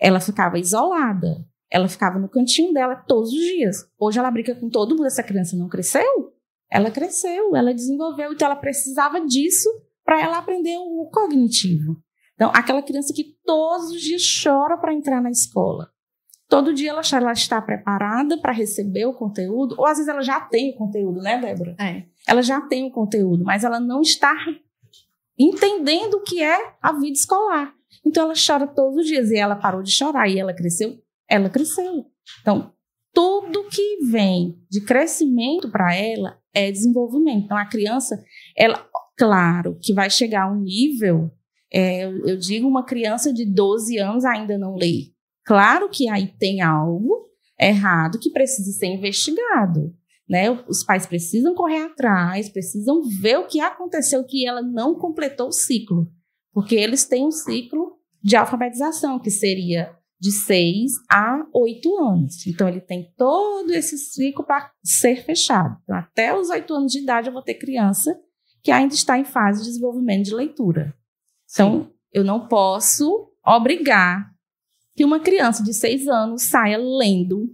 [0.01, 1.45] Ela ficava isolada.
[1.68, 3.85] Ela ficava no cantinho dela todos os dias.
[3.99, 5.07] Hoje ela brinca com todo mundo.
[5.07, 6.33] Essa criança não cresceu?
[6.71, 8.33] Ela cresceu, ela desenvolveu.
[8.33, 9.68] Então, ela precisava disso
[10.05, 11.97] para ela aprender o cognitivo.
[12.42, 15.88] Então, aquela criança que todos os dias chora para entrar na escola.
[16.48, 20.40] Todo dia ela, ela está preparada para receber o conteúdo, ou às vezes ela já
[20.40, 21.76] tem o conteúdo, né, Débora?
[21.78, 22.02] É.
[22.26, 24.35] Ela já tem o conteúdo, mas ela não está
[25.38, 27.72] entendendo o que é a vida escolar.
[28.05, 31.00] Então ela chora todos os dias e ela parou de chorar e ela cresceu,
[31.31, 32.07] ela cresceu.
[32.40, 32.72] Então,
[33.14, 37.44] tudo que vem de crescimento para ela é desenvolvimento.
[37.44, 38.20] Então a criança,
[38.57, 38.85] ela,
[39.16, 41.31] claro, que vai chegar a um nível,
[41.73, 45.13] é, eu, digo uma criança de 12 anos ainda não lê.
[45.45, 49.95] Claro que aí tem algo errado que precisa ser investigado.
[50.29, 50.51] Né?
[50.69, 55.53] Os pais precisam correr atrás, precisam ver o que aconteceu que ela não completou o
[55.53, 56.09] ciclo.
[56.53, 62.47] Porque eles têm um ciclo de alfabetização, que seria de 6 a 8 anos.
[62.47, 65.77] Então, ele tem todo esse ciclo para ser fechado.
[65.83, 68.17] Então, até os 8 anos de idade, eu vou ter criança
[68.63, 70.95] que ainda está em fase de desenvolvimento de leitura.
[71.53, 71.91] Então, Sim.
[72.12, 74.33] eu não posso obrigar
[74.95, 77.49] que uma criança de 6 anos saia lendo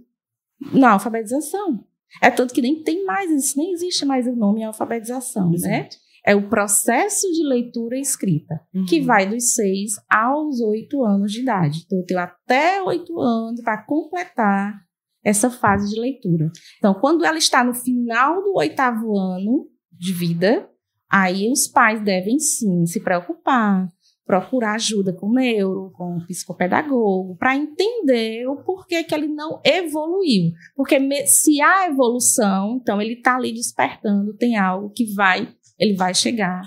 [0.73, 1.85] na alfabetização.
[2.21, 5.55] É tanto que nem tem mais, isso nem existe mais o nome alfabetização, né?
[5.55, 5.69] Exato.
[5.69, 5.89] né?
[6.25, 8.85] É o processo de leitura e escrita, uhum.
[8.85, 11.83] que vai dos 6 aos 8 anos de idade.
[11.85, 14.81] Então, eu tenho até 8 anos para completar
[15.23, 16.51] essa fase de leitura.
[16.77, 20.68] Então, quando ela está no final do oitavo ano de vida,
[21.09, 23.87] aí os pais devem sim se preocupar,
[24.25, 29.59] procurar ajuda com o neuro, com o psicopedagogo, para entender o porquê que ele não
[29.65, 30.51] evoluiu.
[30.75, 35.47] Porque se há evolução, então ele está ali despertando, tem algo que vai,
[35.79, 36.61] ele vai chegar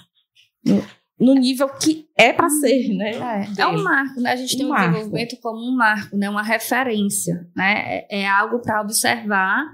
[0.67, 0.83] no,
[1.21, 3.13] no nível que é para ser, né?
[3.13, 4.33] É, é, um marco, né?
[4.33, 6.29] A gente tem um o desenvolvimento como um marco, né?
[6.29, 8.05] Uma referência, né?
[8.11, 9.65] É, é algo para observar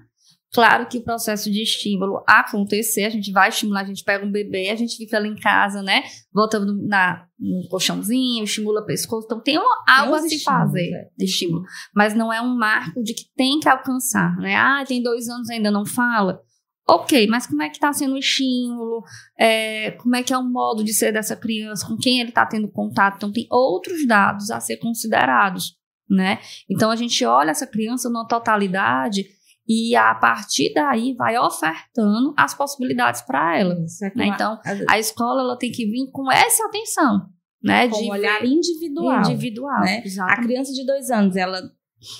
[0.52, 4.30] Claro que o processo de estímulo acontecer, a gente vai estimular, a gente pega um
[4.30, 6.02] bebê, a gente fica ali em casa, né?
[6.32, 9.26] Volta no, na, no colchãozinho, estimula o pescoço.
[9.26, 11.08] Então tem um, algo tem a se fazer é.
[11.16, 11.64] de estímulo.
[11.94, 14.56] Mas não é um marco de que tem que alcançar, né?
[14.56, 16.40] Ah, tem dois anos ainda não fala.
[16.90, 19.04] Ok, mas como é que está sendo o estímulo?
[19.38, 21.87] É, como é que é o modo de ser dessa criança?
[21.87, 23.16] Com quem ele está tendo contato?
[23.16, 25.76] Então tem outros dados a ser considerados,
[26.08, 26.38] né?
[26.70, 29.26] Então a gente olha essa criança na totalidade
[29.68, 33.74] e a partir daí vai ofertando as possibilidades para ela.
[33.74, 34.26] É né?
[34.28, 37.28] Então, a escola ela tem que vir com essa atenção,
[37.62, 37.87] né?
[37.87, 39.20] Com de um olhar individual.
[39.20, 40.02] Individual, né?
[40.22, 41.61] A criança de dois anos, ela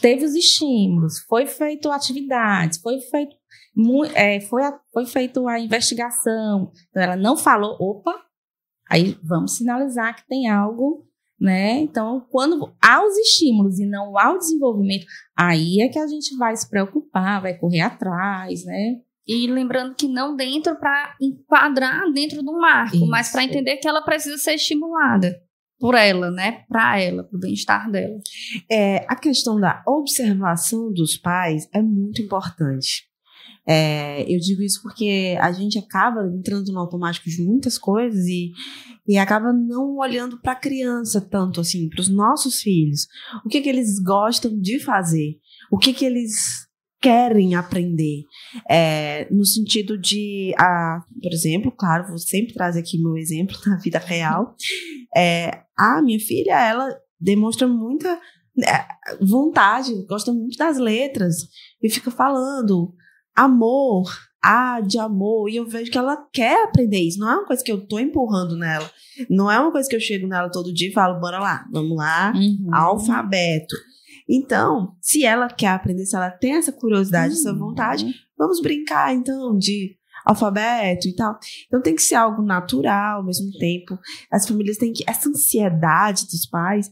[0.03, 3.35] teve os estímulos, foi feito atividades, foi feito,
[4.15, 6.71] é, foi, foi feito a investigação.
[6.91, 8.15] Então, ela não falou, opa,
[8.91, 11.08] aí vamos sinalizar que tem algo
[11.41, 11.79] né?
[11.79, 16.37] Então, quando há os estímulos e não há o desenvolvimento, aí é que a gente
[16.37, 18.97] vai se preocupar, vai correr atrás, né?
[19.27, 23.07] E lembrando que não dentro para enquadrar dentro do marco, Isso.
[23.07, 25.39] mas para entender que ela precisa ser estimulada
[25.79, 26.65] por ela, né?
[26.69, 28.19] Para ela, para o bem-estar dela.
[28.71, 33.08] É, a questão da observação dos pais é muito importante.
[33.69, 38.51] É, eu digo isso porque a gente acaba entrando no automático de muitas coisas e,
[39.07, 43.07] e acaba não olhando para a criança tanto assim, para os nossos filhos.
[43.45, 45.39] O que, que eles gostam de fazer?
[45.71, 46.67] O que, que eles
[46.99, 48.25] querem aprender?
[48.69, 53.77] É, no sentido de, a, por exemplo, claro, vou sempre trazer aqui meu exemplo da
[53.77, 54.57] vida real.
[55.15, 56.89] É, a minha filha, ela
[57.21, 58.19] demonstra muita
[58.65, 58.87] é,
[59.21, 61.37] vontade, gosta muito das letras
[61.83, 62.95] e fica falando
[63.39, 64.11] amor,
[64.43, 67.19] ah, de amor, e eu vejo que ela quer aprender isso.
[67.19, 68.89] Não é uma coisa que eu tô empurrando nela.
[69.29, 71.97] Não é uma coisa que eu chego nela todo dia e falo, bora lá, vamos
[71.97, 72.69] lá, Uhum.
[72.73, 73.75] alfabeto.
[74.29, 77.59] Então, se ela quer aprender, se ela tem essa curiosidade, essa Uhum.
[77.59, 81.39] vontade, vamos brincar então de alfabeto e tal.
[81.67, 83.99] Então tem que ser algo natural ao mesmo tempo.
[84.31, 86.91] As famílias têm que essa ansiedade dos pais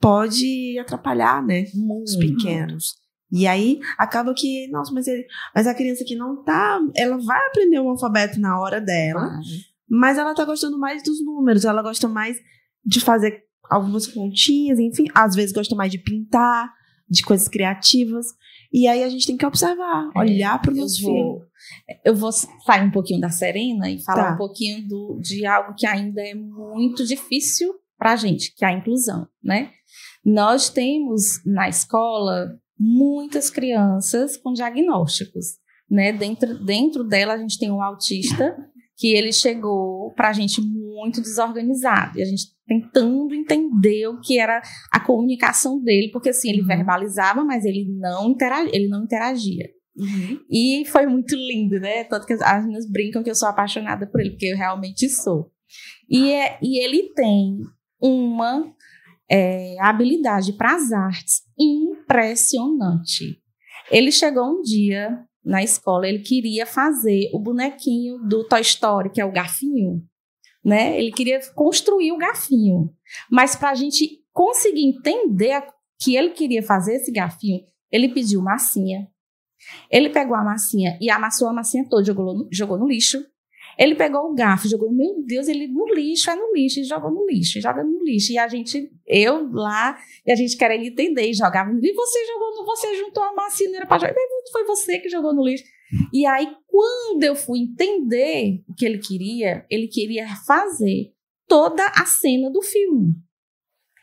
[0.00, 1.64] pode atrapalhar, né,
[2.02, 2.18] os Muito.
[2.18, 2.94] pequenos.
[3.36, 7.46] E aí acaba que, nossa, mas, ele, mas a criança que não tá, ela vai
[7.48, 9.40] aprender o alfabeto na hora dela,
[9.88, 12.36] mas ela tá gostando mais dos números, ela gosta mais
[12.84, 16.72] de fazer algumas continhas, enfim, às vezes gosta mais de pintar,
[17.08, 18.26] de coisas criativas.
[18.72, 21.42] E aí a gente tem que observar, É, olhar para o nosso filho.
[22.04, 24.34] eu vou sair um pouquinho da Serena e falar Tá.
[24.34, 28.68] um pouquinho do, de algo que ainda é muito difícil para a gente, que é
[28.68, 29.70] a inclusão, né?
[30.24, 35.58] Nós temos na escola muitas crianças com diagnósticos,
[35.90, 36.12] né?
[36.12, 38.56] Dentro, dentro dela a gente tem um autista
[38.96, 44.38] que ele chegou para a gente muito desorganizado e a gente tentando entender o que
[44.38, 46.66] era a comunicação dele, porque assim ele Uhum.
[46.68, 49.68] verbalizava, mas ele não interagia, ele não interagia.
[49.96, 50.40] Uhum.
[50.50, 52.04] E foi muito lindo, né?
[52.04, 55.50] Tanto que as meninas brincam que eu sou apaixonada por ele, porque eu realmente sou.
[56.08, 57.58] E, é, e ele tem
[58.00, 58.64] uma
[59.30, 63.40] é, habilidade para as artes impressionante.
[63.90, 69.20] Ele chegou um dia na escola, ele queria fazer o bonequinho do Toy Story, que
[69.20, 70.02] é o garfinho,
[70.64, 70.98] né?
[70.98, 72.90] Ele queria construir o garfinho.
[73.30, 75.62] Mas para a gente conseguir entender
[76.00, 77.60] que ele queria fazer esse garfinho,
[77.92, 79.06] ele pediu massinha,
[79.90, 83.24] ele pegou a massinha e amassou a massinha toda, jogou jogou no lixo.
[83.78, 87.10] Ele pegou o garfo, jogou, meu Deus, ele no lixo, é no lixo, e jogou
[87.10, 88.32] no lixo, joga no lixo.
[88.32, 91.70] E a gente, eu lá, e a gente querendo entender, e jogava.
[91.70, 93.32] E você jogou você juntou a
[93.74, 94.14] era pra jogar.
[94.52, 95.64] Foi você que jogou no lixo.
[96.12, 101.12] E aí, quando eu fui entender o que ele queria, ele queria fazer
[101.46, 103.14] toda a cena do filme.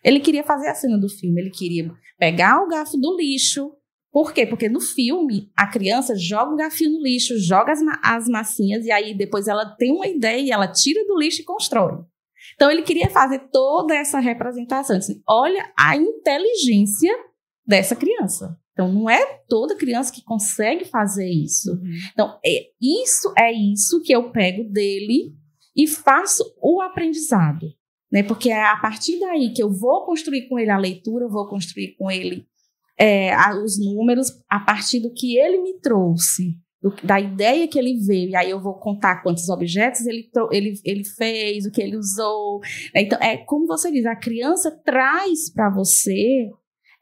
[0.03, 3.71] Ele queria fazer a cena do filme, ele queria pegar o garfo do lixo,
[4.12, 4.45] por quê?
[4.45, 8.86] Porque no filme, a criança joga o garfinho no lixo, joga as, ma- as massinhas,
[8.86, 12.04] e aí depois ela tem uma ideia e ela tira do lixo e constrói.
[12.56, 14.97] Então ele queria fazer toda essa representação.
[14.97, 17.12] Assim, olha a inteligência
[17.65, 18.58] dessa criança.
[18.74, 21.80] Então não é toda criança que consegue fazer isso.
[22.12, 25.34] Então é, isso é isso que eu pego dele
[25.76, 27.67] e faço o aprendizado.
[28.12, 28.24] Né?
[28.24, 31.47] Porque é a partir daí que eu vou construir com ele a leitura, eu vou
[31.47, 32.45] construir com ele
[33.02, 33.34] é,
[33.64, 38.30] os números a partir do que ele me trouxe, do- da ideia que ele veio.
[38.30, 42.60] E aí eu vou contar quantos objetos ele, ele, ele fez, o que ele usou.
[42.94, 43.02] né?
[43.02, 46.50] Então, é como você diz, a criança traz para você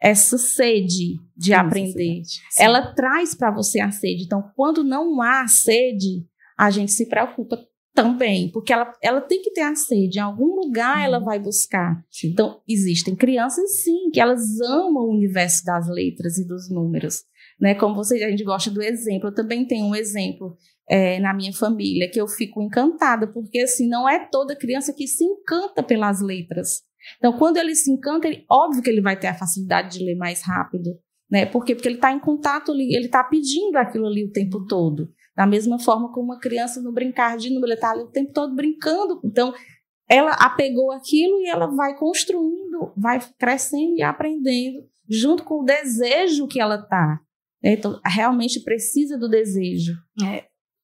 [0.02, 2.22] essa sede de aprender.
[2.24, 2.64] Sim.
[2.64, 4.24] Ela traz para você a sede.
[4.24, 6.26] Então, quando não há sede,
[6.58, 7.58] a gente se preocupa
[8.00, 10.20] também, porque ela, ela tem que ter a sede.
[10.20, 12.02] Em algum lugar ela vai buscar.
[12.10, 12.30] Sim.
[12.30, 17.26] Então, existem crianças, sim, que elas amam o universo das letras e dos números.
[17.60, 17.76] Né?
[17.76, 19.28] Como você, a gente gosta do exemplo.
[19.28, 20.56] Eu também tenho um exemplo
[20.90, 25.06] é, na minha família que eu fico encantada, porque assim, não é toda criança que
[25.06, 26.82] se encanta pelas letras.
[27.18, 30.16] Então, quando ele se encanta, ele, óbvio que ele vai ter a facilidade de ler
[30.16, 30.98] mais rápido.
[31.30, 31.46] Né?
[31.46, 31.76] Por quê?
[31.76, 35.10] Porque ele está em contato ali, ele está pedindo aquilo ali o tempo todo.
[35.40, 38.54] Da mesma forma como uma criança no brincar de número, está ali o tempo todo
[38.54, 39.22] brincando.
[39.24, 39.54] Então,
[40.06, 46.46] ela apegou aquilo e ela vai construindo, vai crescendo e aprendendo, junto com o desejo
[46.46, 47.22] que ela tá.
[47.64, 49.94] Então, realmente precisa do desejo.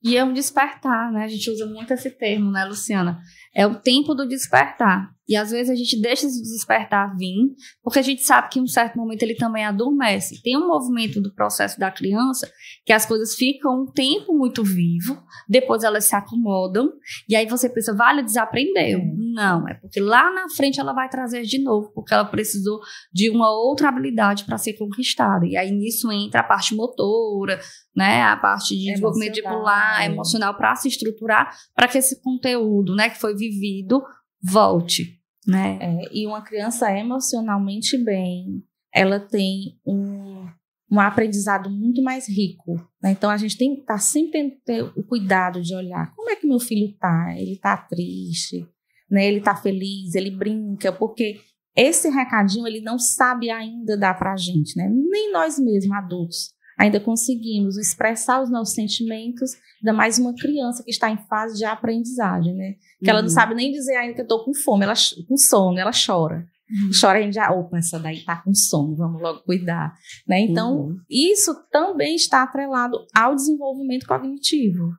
[0.02, 1.26] E é um despertar, né?
[1.26, 3.20] A gente usa muito esse termo, né, Luciana?
[3.56, 5.16] É o tempo do despertar.
[5.28, 8.64] E às vezes a gente deixa esse despertar vir, porque a gente sabe que em
[8.64, 10.42] um certo momento ele também adormece.
[10.44, 12.52] Tem um movimento do processo da criança
[12.86, 16.92] que as coisas ficam um tempo muito vivo, depois elas se acomodam,
[17.28, 19.00] e aí você pensa, vale, desaprendeu.
[19.36, 22.80] Não, é porque lá na frente ela vai trazer de novo, porque ela precisou
[23.12, 25.46] de uma outra habilidade para ser conquistada.
[25.46, 27.60] E aí nisso entra a parte motora,
[27.94, 30.56] né, a parte de desenvolvimento de Emocional.
[30.56, 34.02] para se estruturar, para que esse conteúdo, né, que foi vivido,
[34.42, 35.80] volte, né?
[35.82, 40.48] É, e uma criança emocionalmente bem, ela tem um,
[40.90, 42.76] um aprendizado muito mais rico.
[43.04, 43.12] né?
[43.12, 46.48] Então a gente tem que estar sempre ter o cuidado de olhar como é que
[46.48, 47.36] meu filho tá.
[47.38, 48.66] Ele tá triste,
[49.10, 49.28] né?
[49.28, 51.40] Ele tá feliz, ele brinca, porque
[51.76, 54.90] esse recadinho ele não sabe ainda dar pra gente, né?
[54.90, 59.52] Nem nós mesmos, adultos, ainda conseguimos expressar os nossos sentimentos,
[59.82, 62.76] ainda mais uma criança que está em fase de aprendizagem, né?
[63.04, 63.34] Que ela não Uhum.
[63.34, 64.94] sabe nem dizer ainda que eu tô com fome, ela
[65.28, 66.46] com sono, ela chora.
[66.68, 66.90] Uhum.
[67.00, 69.94] Chora, a gente já, opa, essa daí tá com sono, vamos logo cuidar.
[70.28, 70.40] Né?
[70.40, 70.98] Então, uhum.
[71.10, 74.92] isso também está atrelado ao desenvolvimento cognitivo.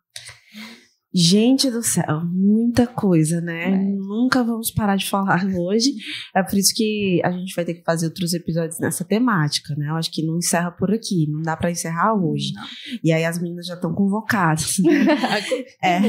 [1.19, 3.73] Gente do céu, muita coisa, né?
[3.73, 3.79] É.
[3.79, 5.95] Nunca vamos parar de falar hoje.
[6.35, 9.89] É por isso que a gente vai ter que fazer outros episódios nessa temática, né?
[9.89, 12.53] Eu acho que não encerra por aqui, não dá para encerrar hoje.
[12.53, 12.62] Não.
[13.03, 14.77] E aí as meninas já estão convocadas.
[15.83, 16.01] é.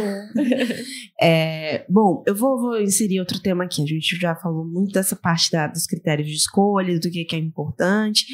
[1.24, 1.86] é.
[1.89, 3.82] Bom, eu vou, vou, inserir outro tema aqui.
[3.82, 7.36] A gente já falou muito dessa parte da, dos critérios de escolha, do que, que
[7.38, 8.26] é importante.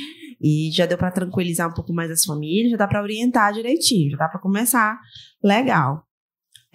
[0.42, 4.10] E já deu para tranquilizar um pouco mais as famílias, já dá para orientar direitinho,
[4.10, 5.00] já dá para começar
[5.44, 6.04] legal.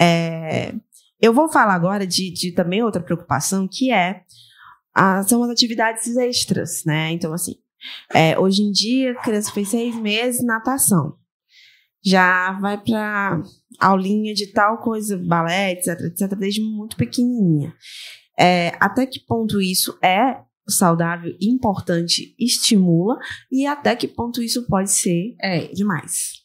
[0.01, 0.75] É,
[1.21, 4.23] eu vou falar agora de, de, também outra preocupação, que é
[4.95, 7.11] a, são as atividades extras, né?
[7.13, 7.57] Então, assim,
[8.15, 11.17] é, hoje em dia, a criança fez seis meses natação.
[12.05, 13.43] Já vai para
[13.81, 17.75] aulinha de tal coisa, balé, etc, etc, desde muito pequenininha.
[18.39, 23.19] É, até que ponto isso é saudável, importante, estimula
[23.51, 26.45] e até que ponto isso pode ser é, demais.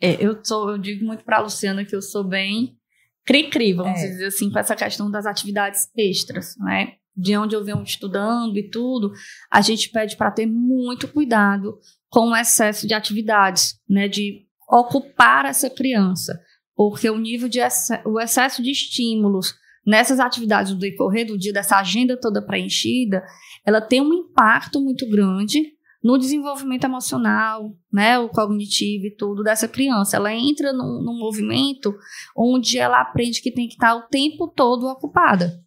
[0.00, 2.79] É, eu sou, eu digo muito para a Luciana que eu sou bem
[3.24, 4.08] cri-cri, vamos é.
[4.08, 6.94] dizer assim, com essa questão das atividades extras, né?
[7.16, 9.12] De onde eu venho estudando e tudo,
[9.50, 14.08] a gente pede para ter muito cuidado com o excesso de atividades, né?
[14.08, 16.40] De ocupar essa criança,
[16.76, 17.58] porque o nível de
[18.04, 19.54] o excesso de estímulos
[19.86, 23.24] nessas atividades do decorrer do dia, dessa agenda toda preenchida,
[23.64, 25.72] ela tem um impacto muito grande
[26.02, 30.16] no desenvolvimento emocional, né, o cognitivo e tudo dessa criança.
[30.16, 31.94] Ela entra num, num movimento
[32.36, 35.60] onde ela aprende que tem que estar o tempo todo ocupada.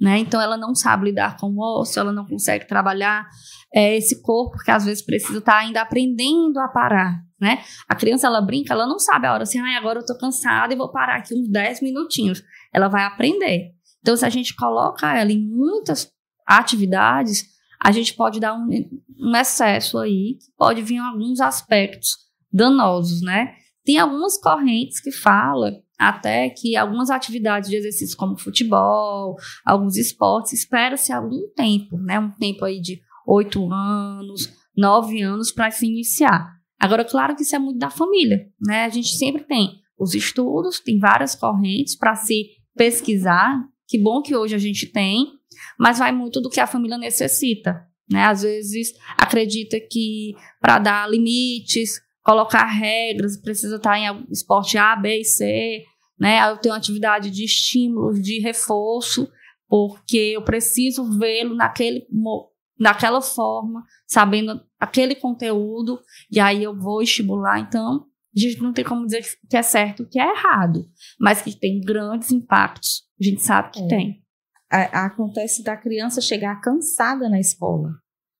[0.00, 0.18] Né?
[0.18, 3.26] Então ela não sabe lidar com o osso, ela não consegue trabalhar
[3.74, 7.20] é, esse corpo, que às vezes precisa estar ainda aprendendo a parar.
[7.40, 7.62] Né?
[7.88, 10.72] A criança ela brinca, ela não sabe a hora assim, ah, agora eu tô cansada
[10.72, 12.42] e vou parar aqui uns 10 minutinhos.
[12.72, 13.72] Ela vai aprender.
[14.00, 16.10] Então, se a gente coloca ela em muitas
[16.46, 17.44] atividades,
[17.80, 18.68] a gente pode dar um,
[19.18, 22.16] um excesso aí, pode vir alguns aspectos
[22.52, 23.54] danosos, né?
[23.84, 30.52] Tem algumas correntes que falam até que algumas atividades de exercício como futebol, alguns esportes,
[30.52, 32.18] espera-se algum tempo, né?
[32.18, 36.58] Um tempo aí de oito anos, nove anos para se iniciar.
[36.78, 38.84] Agora, claro que isso é muito da família, né?
[38.84, 43.60] A gente sempre tem os estudos, tem várias correntes para se pesquisar.
[43.88, 45.37] Que bom que hoje a gente tem,
[45.78, 47.86] mas vai muito do que a família necessita.
[48.10, 48.24] Né?
[48.24, 55.20] Às vezes acredita que para dar limites, colocar regras, precisa estar em esporte A, B
[55.20, 55.84] e C.
[56.18, 56.40] Né?
[56.50, 59.30] Eu tenho atividade de estímulos, de reforço,
[59.68, 62.06] porque eu preciso vê-lo naquele,
[62.78, 66.00] naquela forma, sabendo aquele conteúdo,
[66.30, 67.60] e aí eu vou estimular.
[67.60, 68.06] Então,
[68.36, 70.86] a gente não tem como dizer que é certo que é errado,
[71.20, 73.04] mas que tem grandes impactos.
[73.20, 73.86] A gente sabe que é.
[73.88, 74.22] tem
[74.70, 77.90] acontece da criança chegar cansada na escola,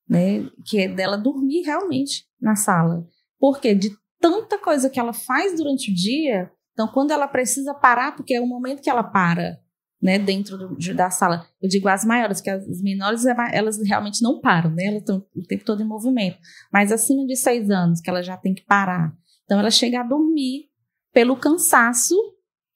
[0.09, 0.49] né?
[0.67, 3.07] Que é dela dormir realmente na sala.
[3.39, 8.15] Porque de tanta coisa que ela faz durante o dia, então quando ela precisa parar,
[8.15, 9.59] porque é o momento que ela para,
[10.01, 11.47] né, dentro do, da sala.
[11.61, 14.87] Eu digo as maiores, que as menores é elas realmente não param, né?
[14.87, 16.39] Elas estão o tempo todo em movimento.
[16.73, 19.13] Mas acima de seis anos, que ela já tem que parar.
[19.45, 20.69] Então ela chega a dormir
[21.13, 22.15] pelo cansaço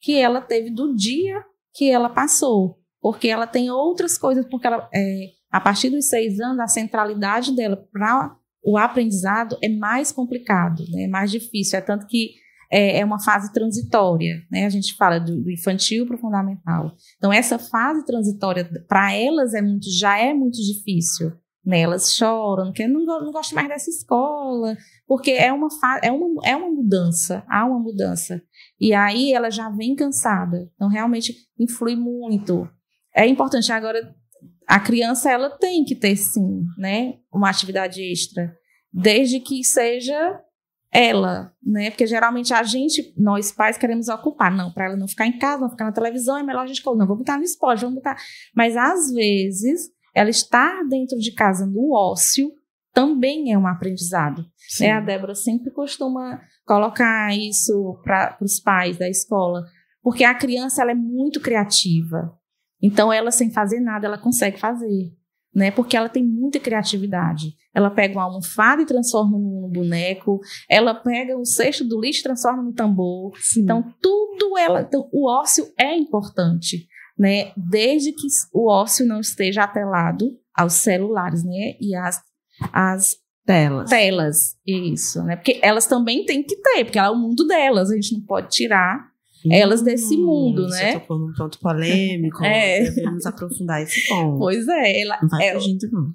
[0.00, 1.44] que ela teve do dia
[1.74, 6.38] que ela passou porque ela tem outras coisas, porque ela, é, a partir dos seis
[6.38, 11.78] anos, a centralidade dela para o aprendizado é mais complicado, né, é mais difícil.
[11.78, 12.30] É tanto que
[12.70, 14.64] é, é uma fase transitória, né?
[14.64, 16.94] A gente fala do, do infantil para o fundamental.
[17.18, 21.32] Então, essa fase transitória, para elas, é muito, já é muito difícil.
[21.64, 21.80] Né?
[21.80, 24.74] Elas choram, porque não, não gosto mais dessa escola,
[25.06, 25.68] porque é uma,
[26.02, 28.42] é, uma, é uma mudança, há uma mudança.
[28.80, 30.70] E aí ela já vem cansada.
[30.74, 32.66] Então, realmente influi muito
[33.14, 34.14] é importante agora
[34.66, 38.54] a criança ela tem que ter sim, né, uma atividade extra,
[38.92, 40.40] desde que seja
[40.92, 41.90] ela, né?
[41.90, 45.62] Porque geralmente a gente, nós pais queremos ocupar, não, para ela não ficar em casa,
[45.62, 48.16] não ficar na televisão, é melhor a gente não, vamos botar no esporte, vamos botar.
[48.54, 52.52] Mas às vezes ela estar dentro de casa no ócio
[52.92, 54.44] também é um aprendizado.
[54.78, 54.90] Né?
[54.90, 59.64] A Débora sempre costuma colocar isso para os pais da escola,
[60.02, 62.38] porque a criança ela é muito criativa.
[62.82, 65.12] Então, ela, sem fazer nada, ela consegue fazer.
[65.54, 65.70] Né?
[65.70, 67.54] Porque ela tem muita criatividade.
[67.74, 70.40] Ela pega uma almofada e transforma num boneco.
[70.68, 73.32] Ela pega o cesto do lixo e transforma no tambor.
[73.38, 73.62] Sim.
[73.62, 74.80] Então, tudo ela.
[74.80, 77.52] Então, o ócio é importante, né?
[77.56, 81.76] Desde que o ócio não esteja atrelado aos celulares, né?
[81.78, 82.20] E às,
[82.72, 83.90] às telas.
[83.90, 85.36] Telas, isso, né?
[85.36, 87.90] Porque elas também têm que ter, porque é o mundo delas.
[87.90, 89.11] A gente não pode tirar
[89.50, 90.92] elas desse mundo, Hum, né?
[90.92, 92.38] Você tocou num ponto polêmico.
[92.44, 92.82] É.
[92.90, 94.38] Devemos aprofundar esse ponto.
[94.38, 96.12] Pois é, ela, Não vai ela- fugindo, não.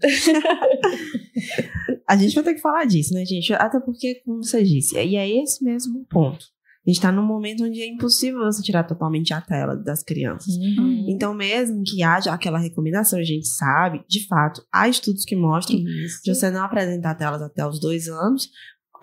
[2.08, 3.54] a gente vai ter que falar disso, né, gente?
[3.54, 6.46] Até porque, como você disse, e é esse mesmo ponto.
[6.86, 10.56] A gente tá num momento onde é impossível você tirar totalmente a tela das crianças.
[10.56, 11.06] Uhum.
[11.10, 15.78] Então, mesmo que haja aquela recomendação, a gente sabe, de fato, há estudos que mostram
[15.80, 16.22] Isso.
[16.24, 18.48] de você não apresentar telas até os dois anos,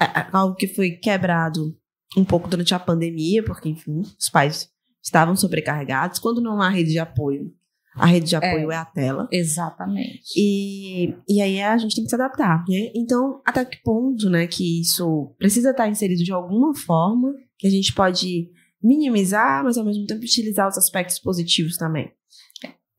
[0.00, 1.76] é- é algo que foi quebrado
[2.16, 4.68] um pouco durante a pandemia, porque, enfim, os pais
[5.02, 6.18] estavam sobrecarregados.
[6.18, 7.52] Quando não há rede de apoio,
[7.94, 9.28] a rede de apoio é, a tela.
[9.30, 10.32] Exatamente.
[10.36, 12.90] E, e aí a gente tem que se adaptar, né?
[12.94, 17.70] Então, até que ponto, né, que isso precisa estar inserido de alguma forma, que a
[17.70, 18.50] gente pode
[18.82, 22.12] minimizar, mas ao mesmo tempo utilizar os aspectos positivos também.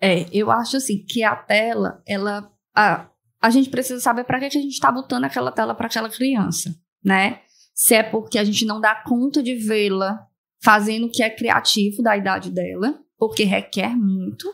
[0.02, 2.52] É, eu acho assim que a tela, ela.
[2.76, 3.10] A,
[3.42, 6.10] a gente precisa saber para que, que a gente está botando aquela tela para aquela
[6.10, 7.40] criança, né?
[7.76, 10.18] Se é porque a gente não dá conta de vê-la
[10.64, 14.48] fazendo o que é criativo da idade dela, porque requer muito,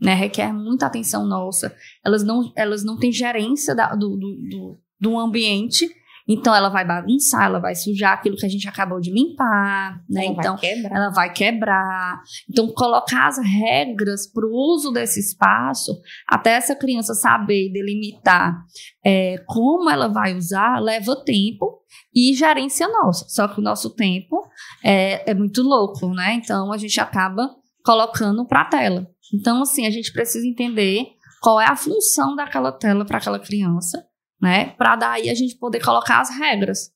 [0.00, 0.12] né?
[0.14, 1.74] Requer muita atenção nossa.
[2.04, 5.88] Elas não, elas não têm gerência da- do, do, do, do ambiente.
[6.28, 10.26] Então ela vai bagunçar, ela vai sujar aquilo que a gente acabou de limpar, né?
[10.26, 10.96] Ela vai então quebrar.
[10.96, 12.22] ela vai quebrar.
[12.50, 18.56] Então, colocar as regras para o uso desse espaço, até essa criança saber delimitar
[19.04, 21.80] é, como ela vai usar, leva tempo
[22.14, 23.26] e gerência nossa.
[23.28, 24.42] Só que o nosso tempo
[24.84, 26.34] é, é muito louco, né?
[26.34, 27.54] Então, a gente acaba
[27.84, 29.06] colocando para a tela.
[29.32, 31.04] Então, assim, a gente precisa entender
[31.40, 34.04] qual é a função daquela tela para aquela criança,
[34.40, 34.70] né?
[34.70, 36.90] Para daí a gente poder colocar as regras.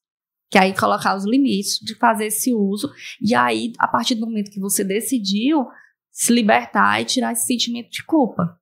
[0.51, 2.91] Que aí colocar os limites de fazer esse uso
[3.23, 5.65] e aí, a partir do momento que você decidiu
[6.11, 8.59] se libertar e tirar esse sentimento de culpa.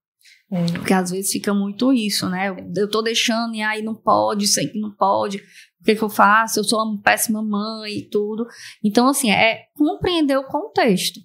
[0.51, 0.65] É.
[0.73, 2.49] Porque às vezes fica muito isso, né?
[2.49, 5.39] Eu, eu tô deixando e aí não pode, sei que não pode.
[5.81, 6.59] O que, que eu faço?
[6.59, 8.47] Eu sou uma péssima mãe e tudo.
[8.83, 11.21] Então, assim, é compreender o contexto,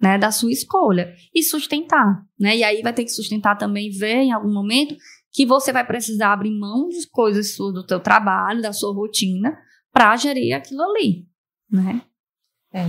[0.00, 0.18] né?
[0.18, 2.56] Da sua escolha e sustentar, né?
[2.56, 4.96] E aí vai ter que sustentar também, ver em algum momento
[5.34, 9.58] que você vai precisar abrir mão de coisas suas do teu trabalho, da sua rotina,
[9.92, 11.26] para gerir aquilo ali,
[11.70, 12.02] né?
[12.72, 12.84] É.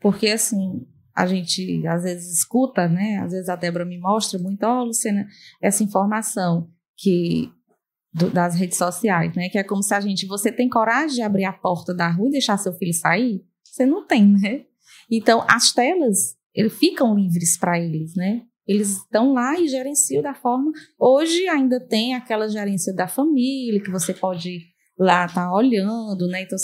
[0.00, 3.16] Porque assim, a gente às vezes escuta, né?
[3.24, 5.26] Às vezes a Débora me mostra muito, ó, Luciana,
[5.60, 7.50] essa informação que
[8.12, 9.48] do- das redes sociais, né?
[9.48, 12.28] Que é como se a gente, você tem coragem de abrir a porta da rua
[12.28, 13.42] e deixar seu filho sair?
[13.64, 14.64] Você não tem, né?
[15.10, 18.42] Então, as telas, eles ficam livres para eles, né?
[18.70, 20.70] Eles estão lá e gerenciam da forma.
[20.96, 24.60] Hoje ainda tem aquela gerência da família que você pode
[24.96, 26.42] lá estar olhando, né?
[26.42, 26.56] Então,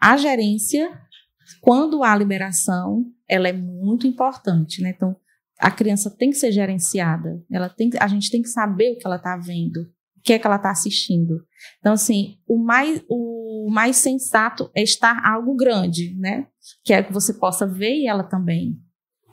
[0.00, 0.90] a gerência
[1.60, 4.92] quando há liberação, ela é muito importante, né?
[4.94, 5.16] Então,
[5.58, 7.42] a criança tem que ser gerenciada.
[7.50, 9.80] Ela tem, a gente tem que saber o que ela está vendo,
[10.16, 11.42] o que é que ela está assistindo.
[11.78, 16.46] Então, assim, o mais, o mais sensato é estar algo grande, né?
[16.84, 18.78] Que é que você possa ver ela também.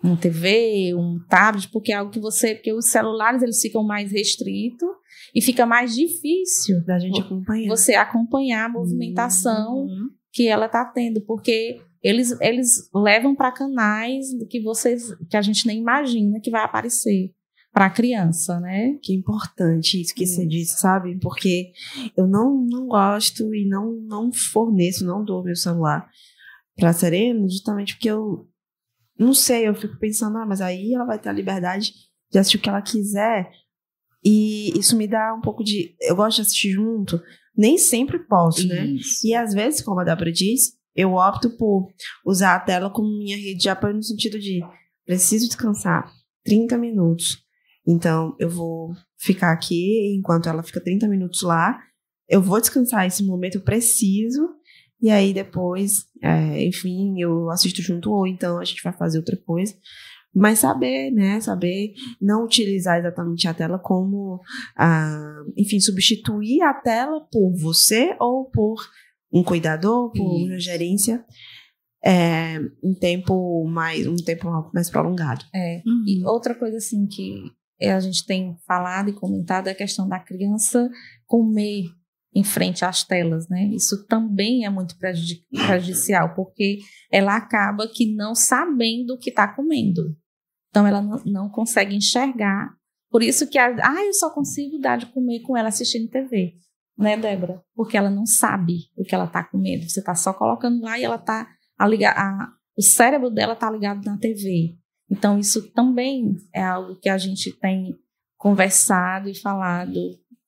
[0.06, 4.12] Um TV, um tablet, porque é algo que você, porque os celulares eles ficam mais
[4.12, 4.88] restritos
[5.34, 7.68] e fica mais difícil Da gente acompanhar.
[7.68, 10.10] você acompanhar a movimentação Uhum.
[10.32, 15.66] que ela está tendo, porque eles, eles levam para canais que vocês que a gente
[15.66, 17.32] nem imagina que vai aparecer
[17.74, 18.98] para a criança, né?
[19.02, 21.18] Que importante isso que você disse, sabe?
[21.20, 21.72] Porque
[22.16, 26.08] eu não, não gosto e não, não forneço, não dou meu celular
[26.78, 28.48] pra Serena, justamente porque eu
[29.18, 31.94] não sei, eu fico pensando, ah, mas aí ela vai ter a liberdade
[32.32, 33.50] de assistir o que ela quiser.
[34.24, 35.96] E isso me dá um pouco de.
[36.02, 37.22] Eu gosto de assistir junto,
[37.56, 38.86] nem sempre posso, né?
[38.88, 39.26] Isso.
[39.26, 41.92] E às vezes, como a Débora disse, eu opto por
[42.26, 44.62] usar a tela como minha rede de apoio no sentido de
[45.06, 46.12] preciso descansar
[46.44, 47.44] 30 minutos.
[47.88, 51.80] Então, eu vou ficar aqui enquanto ela fica 30 minutos lá.
[52.28, 54.50] Eu vou descansar esse momento, eu preciso.
[55.06, 59.38] E aí depois, é, enfim, eu assisto junto ou então a gente vai fazer outra
[59.38, 59.72] coisa.
[60.34, 61.40] Mas saber, né?
[61.40, 64.42] Saber não utilizar exatamente a tela como,
[64.76, 68.78] ah, enfim, substituir a tela por você ou por
[69.32, 71.24] um cuidador, por uma gerência,
[72.04, 75.46] é, um tempo mais, um tempo mais prolongado.
[75.54, 75.84] É.
[75.86, 76.04] Uhum.
[76.08, 77.44] E outra coisa assim que
[77.80, 80.90] é, a gente tem falado e comentado é a questão da criança
[81.28, 81.84] comer
[82.36, 83.66] em frente às telas, né?
[83.68, 86.80] Isso também é muito prejudi- prejudicial, porque
[87.10, 90.14] ela acaba que não sabendo o que está comendo.
[90.70, 92.76] Então ela não, não consegue enxergar.
[93.10, 96.56] Por isso que a, ah, eu só consigo dar de comer com ela assistindo TV,
[96.98, 97.64] né, Débora?
[97.74, 99.88] Porque ela não sabe o que ela está comendo.
[99.88, 101.48] Você está só colocando lá e ela tá
[101.80, 104.76] a ligar, a, o cérebro dela está ligado na TV.
[105.10, 107.96] Então, isso também é algo que a gente tem
[108.38, 110.00] conversado e falado.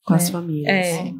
[0.04, 0.32] Com as né?
[0.32, 0.68] famílias.
[0.68, 1.14] É,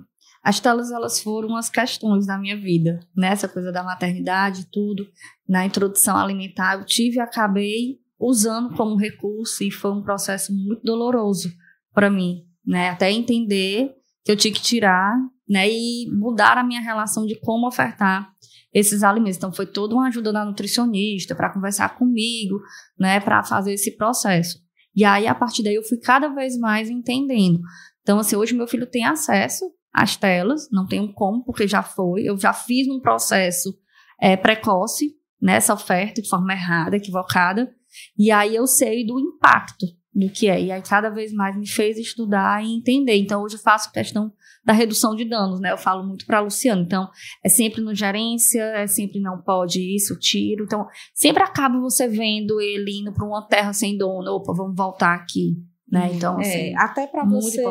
[0.48, 3.54] as telas elas foram as questões da minha vida, nessa né?
[3.54, 5.06] coisa da maternidade, tudo,
[5.46, 10.82] na introdução alimentar, eu tive e acabei usando como recurso e foi um processo muito
[10.84, 11.52] doloroso
[11.94, 12.92] para mim, né?
[12.92, 13.92] Até entender
[14.24, 15.18] que eu tinha que tirar,
[15.50, 18.32] né, e mudar a minha relação de como ofertar
[18.74, 19.36] esses alimentos.
[19.36, 22.58] Então foi toda uma ajuda da nutricionista para conversar comigo,
[22.98, 24.60] né, para fazer esse processo.
[24.96, 27.60] E aí a partir daí eu fui cada vez mais entendendo.
[28.02, 32.24] Então assim, hoje meu filho tem acesso às telas, não tenho como porque já foi,
[32.24, 33.78] eu já fiz um processo
[34.22, 37.72] é, precoce nessa oferta de forma errada, equivocada,
[38.18, 39.86] e aí eu sei do impacto
[40.18, 40.60] do que é.
[40.60, 43.16] E aí cada vez mais me fez estudar e entender.
[43.18, 44.32] Então hoje eu faço questão
[44.66, 45.72] da redução de danos, né?
[45.72, 46.82] Eu falo muito para Luciano.
[46.82, 47.08] Então
[47.44, 50.64] é sempre no gerência, é sempre não pode isso, tiro.
[50.64, 54.32] Então sempre acaba você vendo ele indo para uma terra sem dono.
[54.32, 55.56] Opa, vamos voltar aqui,
[55.90, 56.10] né?
[56.14, 57.62] Então é, assim, é, até para você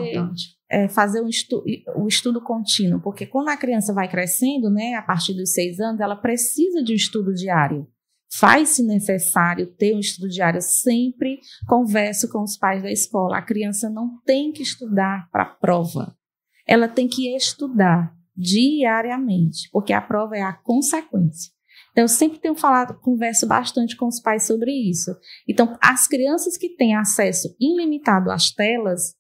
[0.70, 1.62] é, fazer um, estu
[1.96, 6.00] um estudo contínuo, porque quando a criança vai crescendo, né, a partir dos seis anos,
[6.00, 7.86] ela precisa de um estudo diário
[8.38, 10.60] faz-se necessário ter um estudo diário.
[10.60, 13.38] sempre converso com os pais da escola.
[13.38, 16.16] A criança não tem que estudar para a prova.
[16.66, 21.50] Ela tem que estudar diariamente, porque a prova é a consequência.
[21.92, 25.10] Então, eu sempre tenho falado, converso bastante com os pais sobre isso.
[25.48, 29.14] Então, as crianças que têm acesso ilimitado às telas,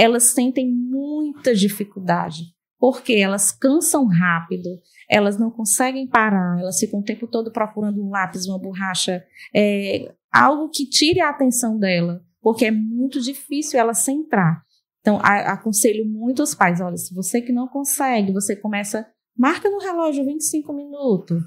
[0.00, 2.44] elas sentem muita dificuldade,
[2.78, 4.80] porque elas cansam rápido,
[5.10, 9.22] elas não conseguem parar, elas ficam o tempo todo procurando um lápis, uma borracha,
[9.54, 14.64] é, algo que tire a atenção dela, porque é muito difícil ela centrar.
[15.02, 19.68] Então, a, aconselho muito os pais: olha, se você que não consegue, você começa, marca
[19.68, 21.42] no relógio 25 minutos,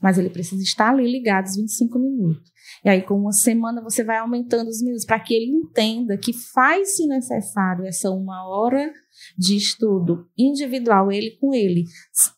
[0.00, 2.52] mas ele precisa estar ali ligado os 25 minutos.
[2.84, 6.32] E aí, com uma semana, você vai aumentando os minutos para que ele entenda que
[6.32, 8.92] faz-se necessário essa uma hora
[9.36, 11.84] de estudo individual, ele com ele.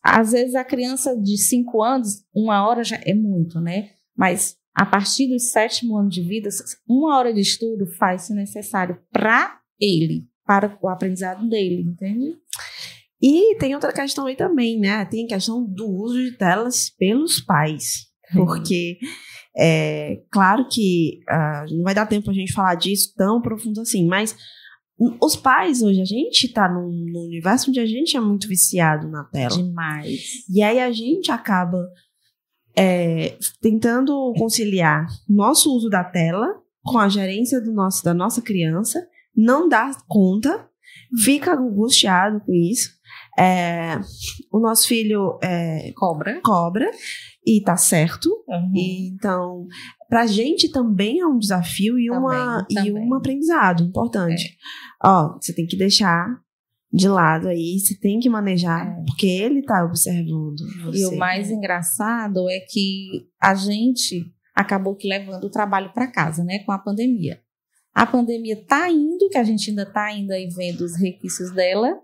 [0.03, 3.91] Às vezes, a criança de 5 anos, uma hora já é muito, né?
[4.17, 6.49] Mas a partir do sétimo ano de vida,
[6.89, 12.37] uma hora de estudo faz-se necessário para ele, para o aprendizado dele, entende?
[13.21, 15.05] E tem outra questão aí também, né?
[15.05, 18.07] Tem a questão do uso de telas pelos pais.
[18.33, 18.99] Porque
[19.57, 24.07] é claro que uh, não vai dar tempo a gente falar disso tão profundo assim,
[24.07, 24.37] mas
[25.21, 29.09] os pais hoje, a gente tá num, num, universo onde a gente é muito viciado
[29.09, 29.57] na tela.
[29.57, 30.45] Demais.
[30.53, 31.89] E aí a gente acaba
[32.77, 36.47] é, tentando conciliar nosso uso da tela
[36.83, 39.07] com a gerência do nosso, da nossa criança,
[39.37, 40.69] não dá conta,
[41.23, 42.98] fica angustiado com isso.
[43.39, 44.01] É,
[44.53, 46.41] o nosso filho é, cobra.
[46.43, 46.91] cobra
[47.47, 48.29] e tá certo.
[48.49, 48.73] Uhum.
[48.75, 49.67] E, então,
[50.09, 52.87] pra gente também é um desafio e, também, uma, também.
[52.89, 54.45] e um aprendizado importante.
[55.05, 55.09] É.
[55.09, 56.27] Ó, você tem que deixar
[56.93, 59.05] de lado aí, você tem que manejar, é.
[59.07, 61.03] porque ele tá observando você.
[61.03, 64.25] E o mais engraçado é que a gente
[64.55, 67.41] acabou que levando o trabalho para casa, né, com a pandemia.
[67.95, 72.01] A pandemia tá indo, que a gente ainda tá ainda e vendo os requisitos dela,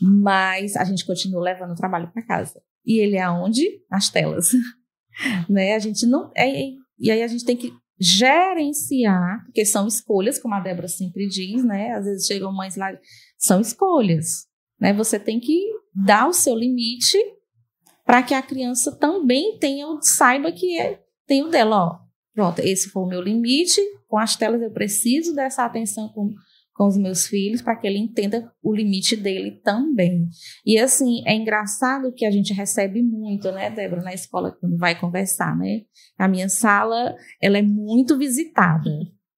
[0.00, 2.60] mas a gente continua levando o trabalho para casa.
[2.84, 3.64] E ele é aonde?
[3.90, 4.50] Nas telas.
[5.48, 5.74] né?
[5.74, 6.30] A gente não.
[6.36, 6.48] É,
[6.98, 11.64] e aí a gente tem que gerenciar, porque são escolhas, como a Débora sempre diz,
[11.64, 11.92] né?
[11.92, 12.96] Às vezes chegam mães lá,
[13.36, 14.46] são escolhas.
[14.80, 14.92] Né?
[14.92, 15.60] Você tem que
[15.92, 17.18] dar o seu limite
[18.04, 21.98] para que a criança também tenha, saiba que é, tem o dela, ó.
[22.32, 23.80] Pronto, esse foi o meu limite.
[24.06, 26.32] Com as telas eu preciso dessa atenção com,
[26.78, 30.28] com os meus filhos para que ele entenda o limite dele também.
[30.64, 34.98] E assim, é engraçado que a gente recebe muito, né, Débora, na escola quando vai
[34.98, 35.80] conversar, né?
[36.16, 38.90] A minha sala, ela é muito visitada,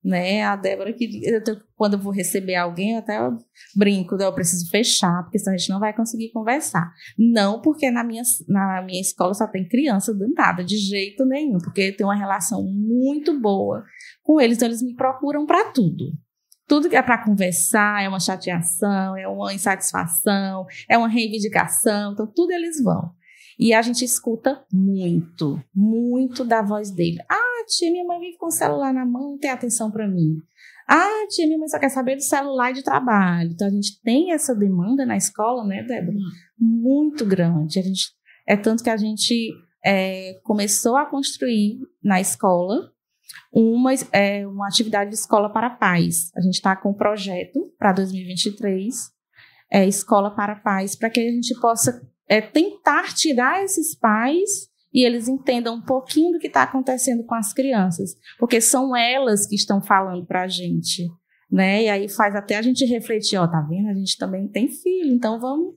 [0.04, 0.42] né?
[0.42, 1.40] A Débora que eu
[1.74, 3.18] quando eu vou receber alguém, eu até
[3.74, 6.92] brinco, eu preciso fechar, porque senão a gente não vai conseguir conversar.
[7.18, 11.56] Não porque na minha, na minha escola só tem criança do nada, de jeito nenhum,
[11.56, 13.82] porque eu tenho uma relação muito boa
[14.22, 16.12] com eles, então eles me procuram para tudo.
[16.70, 22.28] Tudo que é para conversar é uma chateação, é uma insatisfação, é uma reivindicação, então
[22.28, 23.10] tudo eles vão.
[23.58, 27.18] E a gente escuta muito, muito da voz dele.
[27.28, 30.36] Ah, tia, minha mãe vive com o celular na mão, não tem atenção para mim.
[30.88, 33.50] Ah, tia, minha mãe só quer saber do celular e de trabalho.
[33.50, 36.16] Então a gente tem essa demanda na escola, né, Débora?
[36.16, 36.30] Hum.
[36.56, 37.80] Muito grande.
[37.80, 38.12] A gente,
[38.46, 39.50] é tanto que a gente
[39.84, 42.92] é, começou a construir na escola
[43.52, 46.30] uma, é, uma atividade de escola para pais.
[46.36, 49.10] A gente está com um projeto para 2023,
[49.70, 55.04] é, Escola para Pais, para que a gente possa é, tentar tirar esses pais e
[55.04, 59.54] eles entendam um pouquinho do que está acontecendo com as crianças, porque são elas que
[59.54, 61.08] estão falando para a gente,
[61.50, 61.84] né?
[61.84, 63.88] E aí faz até a gente refletir, ó, tá vendo?
[63.88, 65.74] A gente também tem filho, então vamos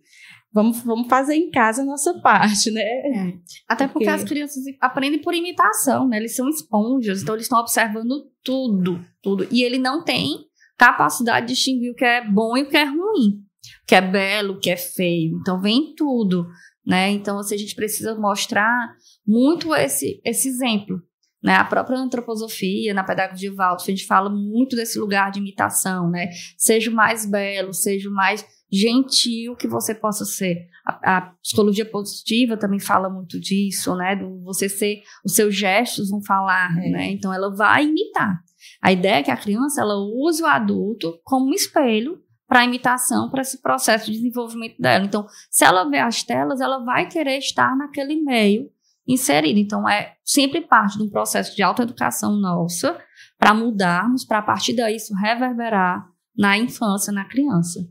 [0.54, 2.82] vamos, vamos fazer em casa a nossa parte, né?
[2.82, 3.34] É.
[3.68, 4.06] Até porque...
[4.06, 6.18] porque as crianças aprendem por imitação, né?
[6.18, 9.47] Eles são esponjas, então eles estão observando tudo, tudo.
[9.51, 10.45] E ele não tem
[10.78, 13.39] capacidade de distinguir o que é bom e o que é ruim,
[13.84, 15.38] o que é belo, o que é feio.
[15.41, 16.47] Então vem tudo,
[16.86, 17.10] né?
[17.10, 18.95] Então assim, a gente precisa mostrar
[19.26, 21.01] muito esse, esse exemplo.
[21.41, 25.39] Né, a própria antroposofia, na pedagogia de Waldorf, a gente fala muito desse lugar de
[25.39, 26.30] imitação, né?
[26.58, 30.68] Seja o mais belo, seja o mais gentil que você possa ser.
[30.84, 34.16] A, a, psicologia positiva também fala muito disso, né?
[34.16, 36.90] Do você ser, os seus gestos vão falar, é.
[36.90, 37.12] né?
[37.12, 38.42] Então ela vai imitar.
[38.82, 43.30] A ideia é que a criança ela use o adulto como um espelho para imitação,
[43.30, 45.06] para esse processo de desenvolvimento dela.
[45.06, 48.70] Então, se ela vê as telas, ela vai querer estar naquele meio
[49.08, 49.60] inserido.
[49.60, 53.00] Então, é sempre parte de um processo de autoeducação nossa
[53.38, 56.06] para mudarmos, para a partir daí isso reverberar
[56.38, 57.88] na infância, na criança.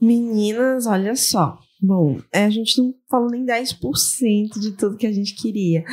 [0.00, 1.58] Meninas, olha só.
[1.80, 5.84] Bom, é, a gente não falou nem 10% de tudo que a gente queria.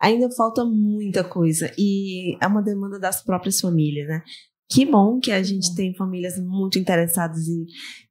[0.00, 4.22] Ainda falta muita coisa e é uma demanda das próprias famílias, né?
[4.70, 7.66] Que bom que a gente tem famílias muito interessadas em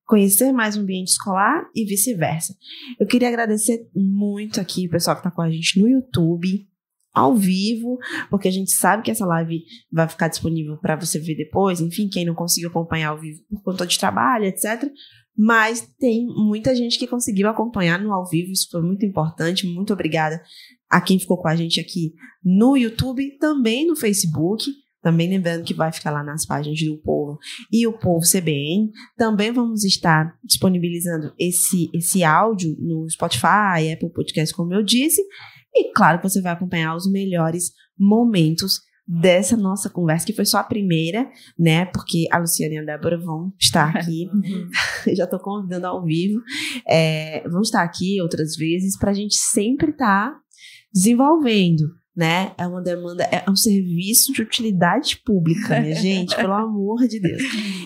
[0.05, 2.53] conhecer mais o ambiente escolar e vice-versa.
[2.99, 6.67] Eu queria agradecer muito aqui o pessoal que está com a gente no YouTube,
[7.13, 7.97] ao vivo,
[8.29, 12.07] porque a gente sabe que essa live vai ficar disponível para você ver depois, enfim,
[12.07, 14.89] quem não conseguiu acompanhar ao vivo por conta de trabalho, etc.
[15.37, 19.65] Mas tem muita gente que conseguiu acompanhar no ao vivo, isso foi muito importante.
[19.65, 20.41] Muito obrigada
[20.89, 22.13] a quem ficou com a gente aqui
[22.43, 24.69] no YouTube, também no Facebook.
[25.01, 27.39] Também lembrando que vai ficar lá nas páginas do Povo
[27.71, 28.91] e o Povo CBN.
[29.17, 35.19] Também vamos estar disponibilizando esse, esse áudio no Spotify, Apple Podcast, como eu disse.
[35.73, 40.59] E claro que você vai acompanhar os melhores momentos dessa nossa conversa, que foi só
[40.59, 41.85] a primeira, né?
[41.85, 44.29] Porque a Luciana e a Débora vão estar aqui.
[45.15, 46.41] Já estou convidando ao vivo.
[46.87, 50.39] É, vão estar aqui outras vezes para a gente sempre estar tá
[50.93, 52.51] desenvolvendo né?
[52.57, 57.41] É uma demanda, é um serviço de utilidade pública, minha gente, pelo amor de Deus.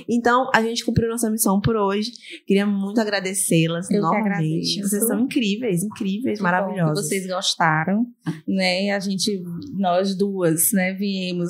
[0.09, 2.11] Então, a gente cumpriu nossa missão por hoje.
[2.45, 4.82] Queria muito agradecê-las novamente.
[4.82, 7.05] Vocês são incríveis, incríveis, maravilhosas.
[7.05, 8.05] vocês gostaram,
[8.47, 8.91] né?
[8.91, 9.43] A gente,
[9.78, 11.49] nós duas, né, viemos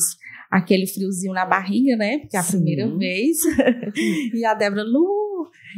[0.51, 2.19] aquele friozinho na barriga, né?
[2.19, 2.57] Porque é a Sim.
[2.57, 3.38] primeira vez.
[4.34, 5.24] e a Débora, Lu,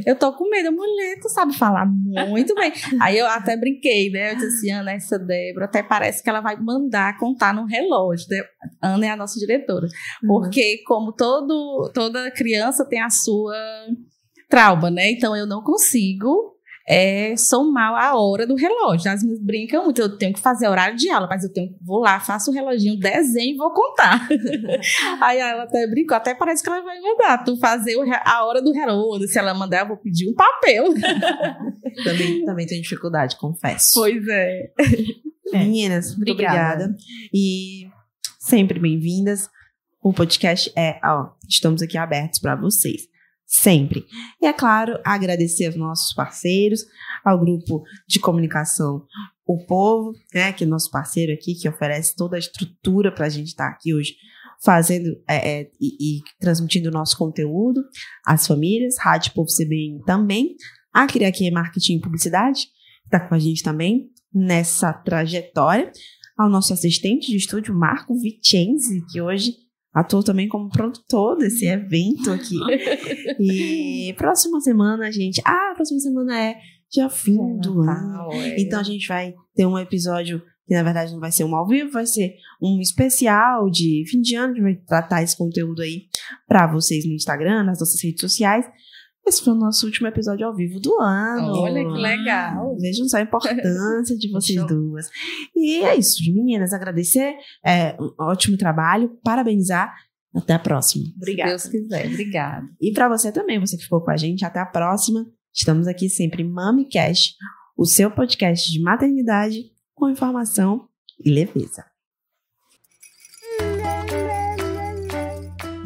[0.06, 2.72] eu tô com medo, mulher, tu sabe falar muito bem.
[3.02, 4.32] Aí eu até brinquei, né?
[4.32, 8.28] Eu disse assim, Ana, essa Débora até parece que ela vai mandar contar no relógio.
[8.30, 8.44] Né?
[8.82, 9.88] Ana é a nossa diretora.
[10.24, 10.28] Uhum.
[10.28, 13.56] Porque, como todo, toda criança tem a sua
[14.50, 15.12] trauma, né?
[15.12, 16.57] Então eu não consigo
[16.88, 19.12] é somar a hora do relógio.
[19.12, 22.00] As meninas brincam muito, eu tenho que fazer horário de aula, mas eu tenho vou
[22.00, 24.26] lá, faço o reloginho, desenho e vou contar.
[25.22, 28.72] Aí ela até brincou, até parece que ela vai mandar tu fazer a hora do
[28.72, 29.28] relógio.
[29.28, 30.94] Se ela mandar, eu vou pedir um papel.
[32.06, 33.92] também, também tenho dificuldade, confesso.
[33.94, 34.72] Pois é.
[34.80, 35.60] é.
[35.60, 36.86] Meninas, obrigada.
[36.86, 36.96] obrigada.
[37.34, 37.90] E
[38.40, 39.50] sempre bem-vindas.
[40.02, 43.10] O podcast é, ó, estamos aqui abertos para vocês
[43.48, 44.06] sempre.
[44.42, 46.82] E é claro, agradecer aos nossos parceiros,
[47.24, 49.06] ao grupo de comunicação
[49.46, 53.30] O Povo, né, que é nosso parceiro aqui, que oferece toda a estrutura para a
[53.30, 54.16] gente estar tá aqui hoje
[54.64, 57.82] fazendo é, é, e, e, transmitindo o nosso conteúdo,
[58.26, 60.56] as famílias, Rádio Povo CBN também,
[60.92, 62.68] a Criaqui Marketing e Publicidade,
[63.06, 65.92] está com a gente também nessa trajetória,
[66.38, 69.54] ao nosso assistente de estúdio, Marco Vicenzi, que hoje
[69.98, 72.56] Atuo também como produtor desse evento aqui.
[73.42, 75.42] e próxima semana, gente.
[75.44, 76.56] Ah, próxima semana é
[76.94, 78.32] já fim é, do ano.
[78.32, 78.62] É.
[78.62, 81.68] Então a gente vai ter um episódio que na verdade não vai ser um ao
[81.68, 84.52] vivo, vai ser um especial de fim de ano.
[84.52, 86.04] A gente vai tratar esse conteúdo aí
[86.48, 88.68] para vocês no Instagram, nas nossas redes sociais.
[89.28, 91.52] Esse foi o nosso último episódio ao vivo do ano.
[91.60, 92.78] Olha que legal.
[92.80, 95.10] Vejam só a importância de vocês duas.
[95.54, 96.72] E é isso, meninas.
[96.72, 97.36] Agradecer.
[97.66, 99.20] É, um ótimo trabalho.
[99.24, 99.94] Parabenizar.
[100.34, 101.06] Até a próxima.
[101.18, 101.58] Obrigada.
[101.58, 102.08] Se Deus quiser.
[102.08, 102.66] Obrigada.
[102.82, 104.46] E para você também, você que ficou com a gente.
[104.46, 105.26] Até a próxima.
[105.54, 107.34] Estamos aqui sempre Mami Cash,
[107.76, 110.88] o seu podcast de maternidade com informação
[111.20, 111.84] e leveza.